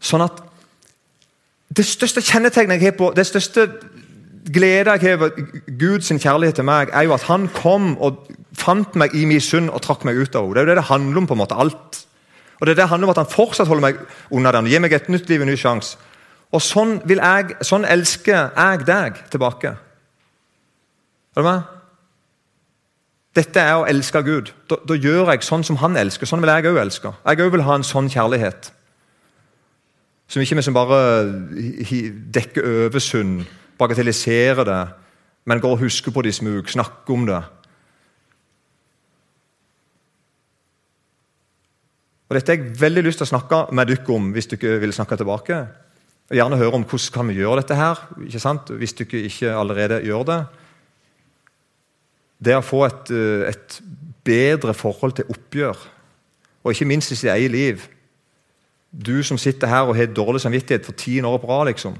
Sånn 0.00 0.24
at 0.24 0.40
Det 1.76 1.86
største 1.86 2.22
kjennetegnet 2.22 2.80
jeg 2.80 2.90
har 2.90 2.98
på, 2.98 3.12
det 3.16 3.26
største 3.26 3.68
glede 4.50 4.90
jeg 4.90 5.00
har 5.00 5.16
over 5.16 5.30
Guds 5.78 6.10
kjærlighet 6.10 6.54
til 6.58 6.66
meg, 6.66 6.90
er 6.92 7.06
jo 7.06 7.14
at 7.14 7.26
han 7.28 7.48
kom 7.54 7.92
og 8.02 8.26
fant 8.58 8.96
meg 8.98 9.14
i 9.14 9.24
min 9.24 9.40
synd 9.40 9.70
og 9.70 9.82
trakk 9.84 10.04
meg 10.04 10.18
ut 10.18 10.34
av 10.34 10.48
henne. 10.48 10.54
Det 10.54 10.60
er 10.60 10.66
jo 10.66 10.70
det 10.70 10.78
det 10.80 10.88
handler 10.90 11.18
om. 11.22 11.26
på 11.26 11.34
en 11.34 11.42
måte, 11.44 11.54
alt. 11.54 12.06
Og 12.60 12.66
det 12.66 12.72
er 12.72 12.82
det 12.82 12.88
handler 12.88 13.08
om 13.08 13.10
at 13.10 13.16
Han 13.16 13.26
fortsatt 13.26 13.68
holder 13.68 13.82
meg 13.82 13.96
unna 14.30 14.52
den 14.52 14.66
og 14.66 14.70
gir 14.70 14.80
meg 14.80 14.92
et 14.92 15.08
nytt 15.08 15.28
liv, 15.28 15.42
en 15.42 15.48
ny 15.48 15.56
sjanse. 15.56 15.96
Og 16.52 16.62
sånn, 16.62 17.00
vil 17.06 17.22
jeg, 17.22 17.54
sånn 17.62 17.84
elsker 17.84 18.50
jeg 18.56 18.86
deg 18.86 19.20
tilbake. 19.30 19.76
Er 21.36 21.42
du 21.42 21.46
med? 21.46 21.62
Dette 23.38 23.62
er 23.62 23.76
å 23.78 23.86
elske 23.86 24.22
Gud. 24.26 24.50
Da, 24.66 24.80
da, 24.82 24.96
gjør 24.98 25.30
jeg 25.30 25.46
sånn 25.46 25.62
som 25.64 25.78
han 25.78 25.96
elsker. 25.96 26.26
Sånn 26.26 26.42
vil 26.42 26.50
jeg 26.50 26.66
òg 26.72 26.80
elske. 26.82 27.12
Jeg 27.24 27.44
òg 27.44 27.52
vil 27.54 27.62
ha 27.62 27.76
en 27.78 27.86
sånn 27.86 28.10
kjærlighet. 28.10 28.72
Som 30.30 30.44
ikke 30.44 30.60
liksom 30.60 30.76
bare 30.76 30.98
dekker 32.34 32.66
over 32.86 33.02
synd, 33.02 33.40
bagatelliserer 33.80 34.66
det, 34.68 34.82
men 35.50 35.62
går 35.62 35.74
og 35.74 35.82
husker 35.82 36.14
på 36.14 36.22
det 36.22 36.30
i 36.30 36.38
smug, 36.38 36.68
snakker 36.70 37.16
om 37.16 37.26
det. 37.26 37.40
Og 42.30 42.36
Dette 42.36 42.54
har 42.54 42.60
jeg 42.60 42.78
veldig 42.78 43.02
lyst 43.02 43.18
til 43.18 43.26
å 43.26 43.32
snakke 43.32 43.64
med 43.74 43.90
dere 43.90 44.14
om 44.14 44.28
hvis 44.30 44.46
dere 44.52 44.78
vil 44.78 44.94
snakke 44.94 45.18
tilbake. 45.18 45.56
Og 46.30 46.36
Gjerne 46.38 46.60
høre 46.60 46.78
om 46.78 46.84
hvordan 46.86 47.14
kan 47.16 47.26
vi 47.26 47.40
gjøre 47.40 47.58
dette 47.58 47.74
her, 47.74 47.98
ikke 48.22 48.42
sant? 48.42 48.70
hvis 48.70 48.94
dere 49.00 49.24
ikke 49.26 49.54
allerede 49.58 49.98
gjør 50.06 50.28
det. 50.28 50.40
Det 52.38 52.54
å 52.54 52.62
få 52.62 52.84
et, 52.86 53.10
eh, 53.10 53.48
et 53.50 53.80
bedre 54.24 54.74
forhold 54.78 55.18
til 55.18 55.26
oppgjør, 55.28 55.80
og 56.62 56.70
ikke 56.70 56.86
minst 56.86 57.10
i 57.10 57.18
sitt 57.18 57.32
eget 57.34 57.50
liv. 57.50 57.82
Du 58.90 59.22
som 59.22 59.38
sitter 59.38 59.70
her 59.70 59.86
og 59.86 59.96
har 59.96 60.10
dårlig 60.10 60.42
samvittighet 60.42 60.86
for 60.86 60.98
tiende 60.98 61.30
år 61.30 61.38
på 61.42 61.50
rad, 61.50 61.70
liksom. 61.70 61.94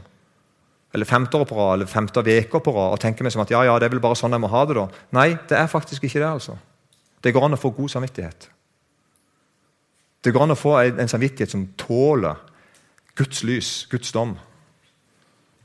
Eller 0.95 1.07
femte 1.07 1.39
år 1.39 1.47
på 1.47 1.55
rad, 1.55 1.77
eller 1.79 1.87
femte 1.87 2.21
uke 2.21 2.61
på 2.61 2.75
rad, 2.75 2.97
og 2.97 3.01
tenker 3.01 3.23
meg 3.23 3.33
som 3.33 3.45
at 3.45 3.53
ja, 3.55 3.63
ja, 3.65 3.77
det 3.79 3.87
er 3.87 3.95
vel 3.95 4.03
bare 4.03 4.19
sånn 4.19 4.35
jeg 4.35 4.43
må 4.43 4.51
ha 4.51 4.65
det. 4.67 4.75
da. 4.75 4.89
Nei, 5.15 5.29
det 5.49 5.59
er 5.59 5.71
faktisk 5.71 6.05
ikke 6.05 6.19
det. 6.19 6.27
altså. 6.27 6.59
Det 7.23 7.33
går 7.37 7.47
an 7.47 7.55
å 7.55 7.61
få 7.61 7.71
god 7.77 7.93
samvittighet. 7.95 8.49
Det 10.21 10.33
går 10.35 10.45
an 10.45 10.57
å 10.57 10.59
få 10.59 10.75
en 10.83 11.09
samvittighet 11.09 11.53
som 11.55 11.69
tåler 11.81 12.41
Guds 13.17 13.45
lys, 13.47 13.71
Guds 13.91 14.13
dom. 14.13 14.35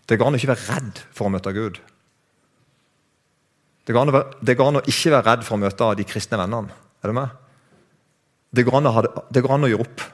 Det 0.06 0.20
går 0.20 0.30
an 0.30 0.38
å 0.38 0.40
ikke 0.40 0.54
være 0.54 0.76
redd 0.76 1.02
for 1.16 1.28
å 1.28 1.34
møte 1.34 1.54
Gud. 1.56 1.80
Det 3.86 3.94
går, 3.94 4.12
være, 4.14 4.38
det 4.46 4.56
går 4.58 4.70
an 4.70 4.80
å, 4.80 4.86
ikke 4.90 5.14
være 5.14 5.28
redd 5.30 5.46
for 5.46 5.58
å 5.58 5.62
møte 5.62 5.90
de 5.98 6.06
kristne 6.08 6.40
vennene. 6.42 6.74
Er 7.02 7.12
du 7.12 7.18
med? 7.18 7.34
Det 8.56 8.66
går 8.66 8.80
an 8.80 8.90
å, 8.90 8.94
det, 9.06 9.12
det 9.36 9.44
går 9.46 9.56
an 9.56 9.68
å 9.68 9.72
gjøre 9.72 9.86
opp. 9.86 10.06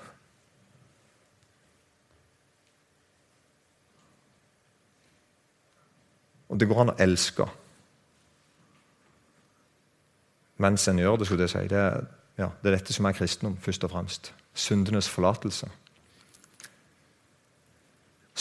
Det 6.61 6.69
går 6.69 6.81
an 6.83 6.93
å 6.93 6.99
elske. 7.01 7.47
Mens 10.61 10.87
en 10.87 11.01
gjør 11.01 11.19
det, 11.19 11.27
skulle 11.27 11.47
jeg 11.47 11.55
si. 11.55 11.67
Det 11.71 11.79
er 11.81 12.03
ja, 12.39 12.49
det 12.61 12.71
er 12.71 12.77
dette 12.79 12.95
som 12.95 13.05
er 13.05 13.15
kristendom, 13.15 13.57
først 13.61 13.83
og 13.85 13.91
fremst. 13.93 14.31
Syndenes 14.57 15.09
forlatelse. 15.11 15.67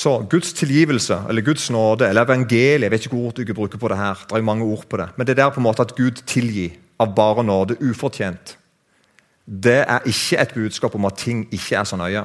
Så 0.01 0.13
Guds 0.31 0.53
tilgivelse, 0.57 1.19
eller 1.29 1.45
Guds 1.45 1.71
nåde, 1.71 2.09
eller 2.09 2.25
evangeliet 2.25 2.83
Jeg 2.83 2.91
vet 2.91 3.07
ikke 3.07 3.17
hvor 3.17 3.27
ord 3.27 3.35
du 3.35 3.55
bruker 3.55 3.79
på 3.79 3.89
det 3.89 3.99
her. 3.99 4.23
Det 4.29 4.39
er 4.39 4.43
mange 4.43 4.65
ord 4.65 4.87
på 4.89 4.97
det. 4.97 5.09
Men 5.17 5.27
det 5.27 5.37
der 5.37 5.51
på 5.51 5.61
en 5.61 5.67
måte 5.67 5.83
at 5.83 5.97
Gud 5.97 6.23
tilgir 6.27 6.79
av 6.99 7.15
bare 7.15 7.45
nåde, 7.45 7.77
ufortjent, 7.81 8.57
det 9.47 9.85
er 9.89 10.07
ikke 10.07 10.39
et 10.39 10.55
budskap 10.55 10.95
om 10.95 11.05
at 11.05 11.19
ting 11.19 11.49
ikke 11.53 11.77
er 11.77 11.85
så 11.85 11.97
nøye. 11.97 12.25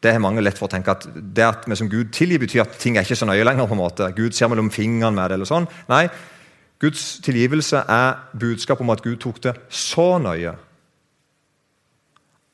Det 0.00 0.12
har 0.12 0.22
mange 0.22 0.42
lett 0.44 0.58
for 0.58 0.68
å 0.68 0.72
tenke 0.72 0.92
at 0.92 1.06
det 1.14 1.44
at 1.44 1.64
vi 1.66 1.76
som 1.78 1.88
Gud 1.90 2.12
tilgir, 2.14 2.42
betyr 2.42 2.64
at 2.66 2.76
ting 2.78 2.96
er 2.96 3.06
ikke 3.06 3.16
så 3.16 3.28
nøye 3.28 3.44
lenger. 3.44 3.66
på 3.66 3.74
en 3.74 3.80
måte. 3.80 4.12
Gud 4.16 4.32
ser 4.32 4.48
mellom 4.48 4.70
fingrene 4.70 5.14
med 5.14 5.30
det. 5.30 5.34
eller 5.34 5.48
sånn. 5.48 5.68
Nei, 5.88 6.08
Guds 6.78 7.20
tilgivelse 7.24 7.84
er 7.88 8.18
budskap 8.38 8.80
om 8.80 8.90
at 8.90 9.02
Gud 9.02 9.16
tok 9.16 9.40
det 9.42 9.54
så 9.72 10.18
nøye 10.18 10.54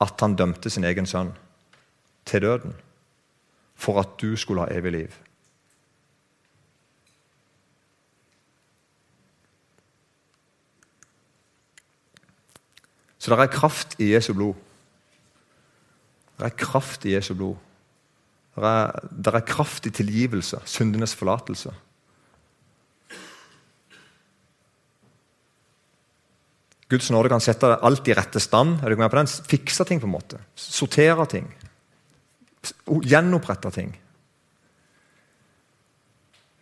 at 0.03 0.21
han 0.21 0.37
dømte 0.39 0.71
sin 0.71 0.85
egen 0.85 1.07
sønn 1.07 1.33
til 2.27 2.41
døden 2.41 2.75
for 3.75 3.99
at 3.99 4.15
du 4.21 4.37
skulle 4.37 4.63
ha 4.63 4.71
evig 4.71 4.93
liv. 4.93 5.19
Så 13.23 13.31
det 13.31 13.39
er 13.39 13.55
kraft 13.55 13.95
i 14.03 14.13
Jesu 14.15 14.33
blod. 14.35 14.55
Det 16.43 16.49
er 16.49 16.59
kraft 16.59 17.05
i 17.07 17.13
Jesu 17.15 17.37
blod. 17.39 17.55
Det 18.59 18.67
er, 18.67 19.05
det 19.15 19.31
er 19.31 19.45
kraft 19.47 19.87
i 19.87 19.93
tilgivelse, 19.95 20.59
syndenes 20.67 21.15
forlatelse. 21.15 21.71
Guds 26.91 27.13
nåde 27.15 27.31
kan 27.31 27.41
sette 27.41 27.71
alt 27.79 28.11
i 28.11 28.17
rette 28.19 28.43
stand. 28.43 28.83
Er 28.83 28.91
du 28.91 28.99
med 28.99 29.09
på 29.09 29.21
den? 29.21 29.31
Fikse 29.31 29.87
ting, 29.87 30.03
på 30.03 30.11
en 30.11 30.17
måte. 30.17 30.43
Sortere 30.59 31.29
ting. 31.31 31.47
Gjenopprette 33.07 33.71
ting. 33.73 33.95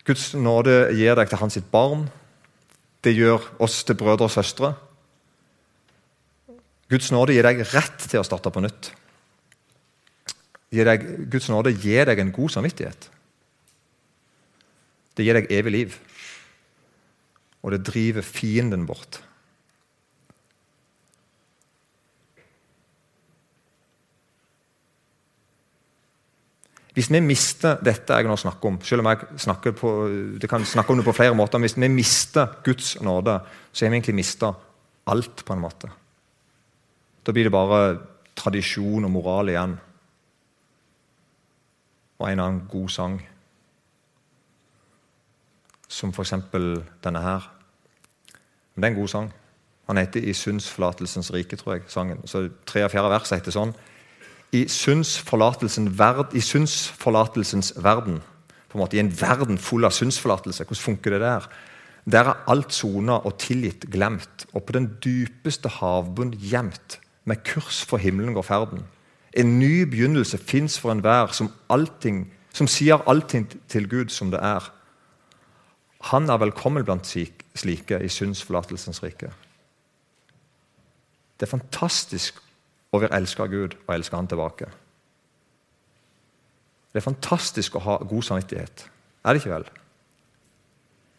Guds 0.05 0.29
nåde 0.37 0.77
gir 0.93 1.17
deg 1.17 1.33
til 1.33 1.41
hans 1.41 1.57
sitt 1.57 1.73
barn. 1.73 2.05
Det 3.01 3.17
gjør 3.17 3.49
oss 3.65 3.81
til 3.81 3.97
brødre 3.97 4.29
og 4.29 4.37
søstre. 4.37 4.75
Guds 6.93 7.09
nåde 7.11 7.33
gir 7.33 7.49
deg 7.49 7.65
rett 7.73 8.05
til 8.05 8.21
å 8.21 8.27
starte 8.29 8.53
på 8.53 8.61
nytt. 8.61 8.93
Deg, 10.71 11.03
Guds 11.27 11.49
nåde 11.51 11.73
gir 11.75 12.07
deg 12.07 12.21
en 12.23 12.31
god 12.31 12.53
samvittighet. 12.53 13.09
Det 15.17 15.25
gir 15.25 15.35
deg 15.35 15.51
evig 15.51 15.73
liv. 15.75 15.97
Og 17.61 17.75
det 17.75 17.83
driver 17.85 18.23
fienden 18.25 18.87
bort. 18.87 19.19
Hvis 26.91 27.07
vi 27.07 27.21
mister 27.23 27.79
dette 27.79 28.17
jeg 28.19 28.27
nå 28.27 28.35
snakker 28.35 28.67
om, 28.67 28.79
selv 28.83 29.03
om 29.03 29.11
jeg 29.11 29.43
snakker 29.45 29.75
på, 29.75 29.91
det 30.41 30.49
kan 30.51 30.65
snakke 30.67 30.91
om 30.91 30.99
det 30.99 31.07
på 31.07 31.15
flere 31.15 31.35
måter, 31.35 31.59
men 31.59 31.69
hvis 31.69 31.79
vi 31.79 31.87
mister 31.87 32.57
Guds 32.65 32.97
nåde, 32.99 33.37
så 33.71 33.85
har 33.85 33.93
vi 33.93 34.01
egentlig 34.01 34.17
mista 34.19 34.51
alt, 35.07 35.45
på 35.45 35.55
en 35.55 35.63
måte. 35.63 35.87
Da 37.23 37.31
blir 37.31 37.47
det 37.47 37.53
bare 37.53 37.95
tradisjon 38.35 39.07
og 39.07 39.13
moral 39.13 39.53
igjen. 39.53 39.77
Og 42.21 42.29
en 42.29 42.39
annen 42.39 42.63
god 42.69 42.89
sang. 42.93 43.19
Som 45.91 46.13
f.eks. 46.13 46.33
denne 47.03 47.21
her. 47.21 47.47
Men 48.75 48.83
det 48.83 48.89
er 48.89 48.93
en 48.93 48.99
god 48.99 49.07
sang. 49.07 49.31
Han 49.87 49.97
heter 49.97 50.21
'I 50.21 50.33
syndsforlatelsens 50.33 51.33
rike', 51.33 51.55
tror 51.55 51.73
jeg. 51.73 51.81
sangen. 51.87 52.27
Så 52.27 52.49
Tre 52.65 52.85
og 52.85 52.91
fjerde 52.91 53.09
vers 53.09 53.29
heter 53.29 53.51
sånn 53.51 53.73
i 54.51 54.67
syndsforlatelsens 54.67 55.91
verd, 55.97 56.43
verden. 57.83 58.21
på 58.69 58.77
en 58.77 58.79
måte 58.79 58.95
I 58.95 58.99
en 58.99 59.21
verden 59.21 59.57
full 59.57 59.83
av 59.83 59.91
syndsforlatelse. 59.91 60.63
Hvordan 60.63 60.83
funker 60.83 61.11
det 61.11 61.21
der? 61.21 61.47
Der 62.11 62.29
er 62.29 62.43
alt 62.47 62.73
sona 62.73 63.13
og 63.13 63.37
tilgitt 63.37 63.85
glemt, 63.91 64.45
og 64.53 64.63
på 64.63 64.71
den 64.71 64.97
dypeste 65.03 65.69
havbunn 65.69 66.31
gjemt. 66.31 66.99
Med 67.25 67.43
kurs 67.43 67.85
for 67.85 67.97
himmelen 67.97 68.33
går 68.33 68.41
ferden. 68.41 68.85
En 69.37 69.59
ny 69.59 69.85
begynnelse 69.87 70.37
fins 70.37 70.79
for 70.79 70.91
enhver 70.91 71.31
som, 71.35 71.51
som 72.53 72.67
sier 72.67 73.03
allting 73.07 73.47
til 73.71 73.87
Gud 73.89 74.11
som 74.11 74.31
det 74.31 74.41
er. 74.43 74.65
Han 76.11 76.29
er 76.29 76.41
velkommen 76.41 76.83
blant 76.85 77.07
slike 77.07 78.01
i 78.01 78.09
syndsforlatelsens 78.09 79.03
rike. 79.03 79.31
Det 81.39 81.47
er 81.47 81.57
fantastisk 81.57 82.41
og 82.91 83.03
vil 83.03 83.13
av 83.43 83.51
Gud 83.51 83.75
og 83.87 83.93
elske 83.95 84.17
Han 84.17 84.27
tilbake. 84.29 84.67
Det 86.91 86.99
er 86.99 87.07
fantastisk 87.07 87.77
å 87.77 87.85
ha 87.85 87.99
god 88.03 88.25
samvittighet. 88.27 88.83
Er 89.23 89.33
det 89.33 89.41
ikke 89.41 89.53
vel? 89.53 89.69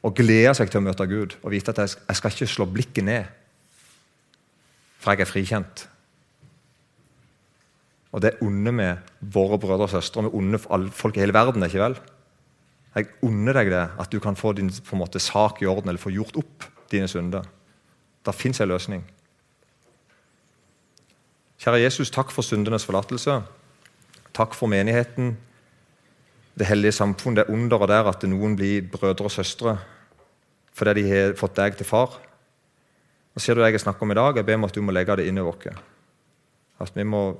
Å 0.02 0.10
glede 0.12 0.52
seg 0.58 0.70
til 0.70 0.82
å 0.82 0.84
møte 0.84 1.06
Gud 1.08 1.38
og 1.40 1.52
vite 1.54 1.72
at 1.72 1.80
jeg 1.86 2.18
skal 2.18 2.34
ikke 2.34 2.50
slå 2.50 2.66
blikket 2.68 3.06
ned, 3.06 3.30
for 5.02 5.14
jeg 5.14 5.24
er 5.24 5.30
frikjent. 5.30 5.86
Og 8.12 8.20
det 8.20 8.36
unner 8.44 8.74
vi 8.76 8.88
våre 9.34 9.58
brødre 9.58 9.88
og 9.88 9.94
søstre, 9.94 10.26
vi 10.26 10.36
unner 10.36 10.60
folk 10.92 11.16
i 11.16 11.20
hele 11.20 11.34
verden. 11.34 11.62
ikke 11.64 11.80
vel? 11.80 11.96
Jeg 12.94 13.08
unner 13.24 13.56
deg 13.56 13.70
det, 13.72 13.86
at 13.98 14.12
du 14.12 14.20
kan 14.20 14.36
få 14.36 14.52
din 14.52 14.70
måte, 14.92 15.18
sak 15.18 15.62
i 15.62 15.66
orden 15.66 15.88
eller 15.88 16.00
få 16.00 16.10
gjort 16.12 16.36
opp 16.36 16.64
dine 16.92 17.08
synder. 17.08 17.46
Det 18.24 18.34
fins 18.34 18.60
en 18.60 18.68
løsning. 18.68 19.04
Kjære 21.58 21.80
Jesus, 21.80 22.10
takk 22.10 22.30
for 22.30 22.42
syndenes 22.42 22.84
forlatelse. 22.84 23.40
Takk 24.34 24.54
for 24.54 24.66
menigheten, 24.66 25.36
det 26.58 26.66
hellige 26.66 26.92
samfunn, 26.92 27.36
det 27.36 27.48
underet 27.48 27.88
der 27.88 28.08
at 28.10 28.24
noen 28.28 28.56
blir 28.56 28.84
brødre 28.92 29.28
og 29.28 29.32
søstre 29.32 29.78
fordi 30.72 31.02
de 31.02 31.08
har 31.08 31.34
fått 31.36 31.56
deg 31.56 31.74
til 31.76 31.84
far. 31.84 32.14
Og 33.36 33.40
ser 33.40 33.54
du 33.54 33.60
det 33.60 33.74
jeg 33.74 33.82
snakker 33.82 34.06
om 34.06 34.12
i 34.12 34.16
dag? 34.16 34.36
Jeg 34.36 34.46
ber 34.48 34.56
om 34.56 34.64
at 34.64 34.74
du 34.74 34.80
må 34.84 34.92
legge 34.92 35.16
det 35.20 35.26
inn 35.28 35.36
i 35.36 35.44
oss. 35.44 35.66
At 36.80 36.96
vi 36.96 37.04
må 37.04 37.36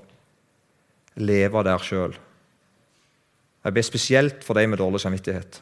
leve 1.16 1.64
der 1.66 1.83
sjøl. 1.83 2.14
Jeg 3.62 3.75
ber 3.75 3.87
spesielt 3.87 4.44
for 4.44 4.59
deg 4.59 4.70
med 4.70 4.81
dårlig 4.81 5.03
samvittighet. 5.03 5.61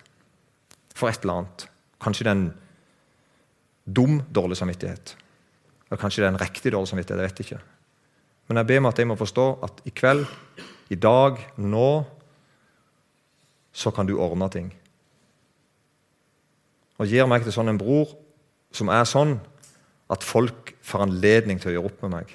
For 0.96 1.10
et 1.10 1.24
eller 1.24 1.42
annet. 1.42 1.66
Kanskje 2.00 2.24
det 2.24 2.30
er 2.30 2.38
en 2.38 2.46
dum 3.84 4.20
dårlig 4.32 4.56
samvittighet. 4.60 5.16
Eller 5.88 6.00
kanskje 6.00 6.22
det 6.22 6.28
er 6.28 6.34
en 6.34 6.40
riktig 6.40 6.72
dårlig 6.72 6.88
samvittighet. 6.88 7.20
jeg 7.20 7.30
vet 7.30 7.44
ikke. 7.44 7.60
Men 8.48 8.56
jeg 8.56 8.66
ber 8.66 8.78
om 8.78 8.90
at 8.90 8.98
jeg 8.98 9.06
må 9.06 9.16
forstå 9.18 9.46
at 9.62 9.82
i 9.86 9.90
kveld, 9.94 10.24
i 10.90 10.96
dag, 10.98 11.38
nå, 11.56 12.04
så 13.72 13.90
kan 13.94 14.06
du 14.06 14.16
ordne 14.18 14.48
ting. 14.50 14.72
Og 16.98 17.06
gir 17.06 17.28
meg 17.30 17.44
til 17.44 17.54
sånn 17.54 17.70
en 17.70 17.78
bror 17.78 18.10
som 18.74 18.90
er 18.92 19.06
sånn 19.08 19.38
at 20.10 20.26
folk 20.26 20.74
får 20.82 21.06
anledning 21.06 21.60
til 21.60 21.70
å 21.70 21.74
gjøre 21.76 21.90
opp 21.92 22.02
med 22.04 22.14
meg. 22.16 22.34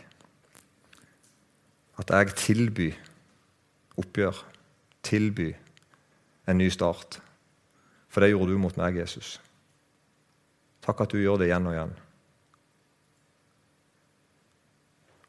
At 2.00 2.12
jeg 2.12 2.38
tilbyr 2.40 2.96
oppgjør, 3.98 4.42
tilby 5.06 5.54
en 6.48 6.58
ny 6.58 6.70
start. 6.70 7.20
For 8.10 8.24
det 8.24 8.32
gjorde 8.32 8.54
du 8.54 8.62
mot 8.62 8.78
meg, 8.80 9.00
Jesus. 9.02 9.38
Takk 10.86 11.02
at 11.06 11.14
du 11.14 11.20
gjør 11.20 11.42
det 11.42 11.50
igjen 11.50 11.68
og 11.68 11.76
igjen. 11.76 11.96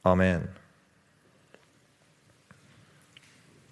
Amen. 0.06 0.46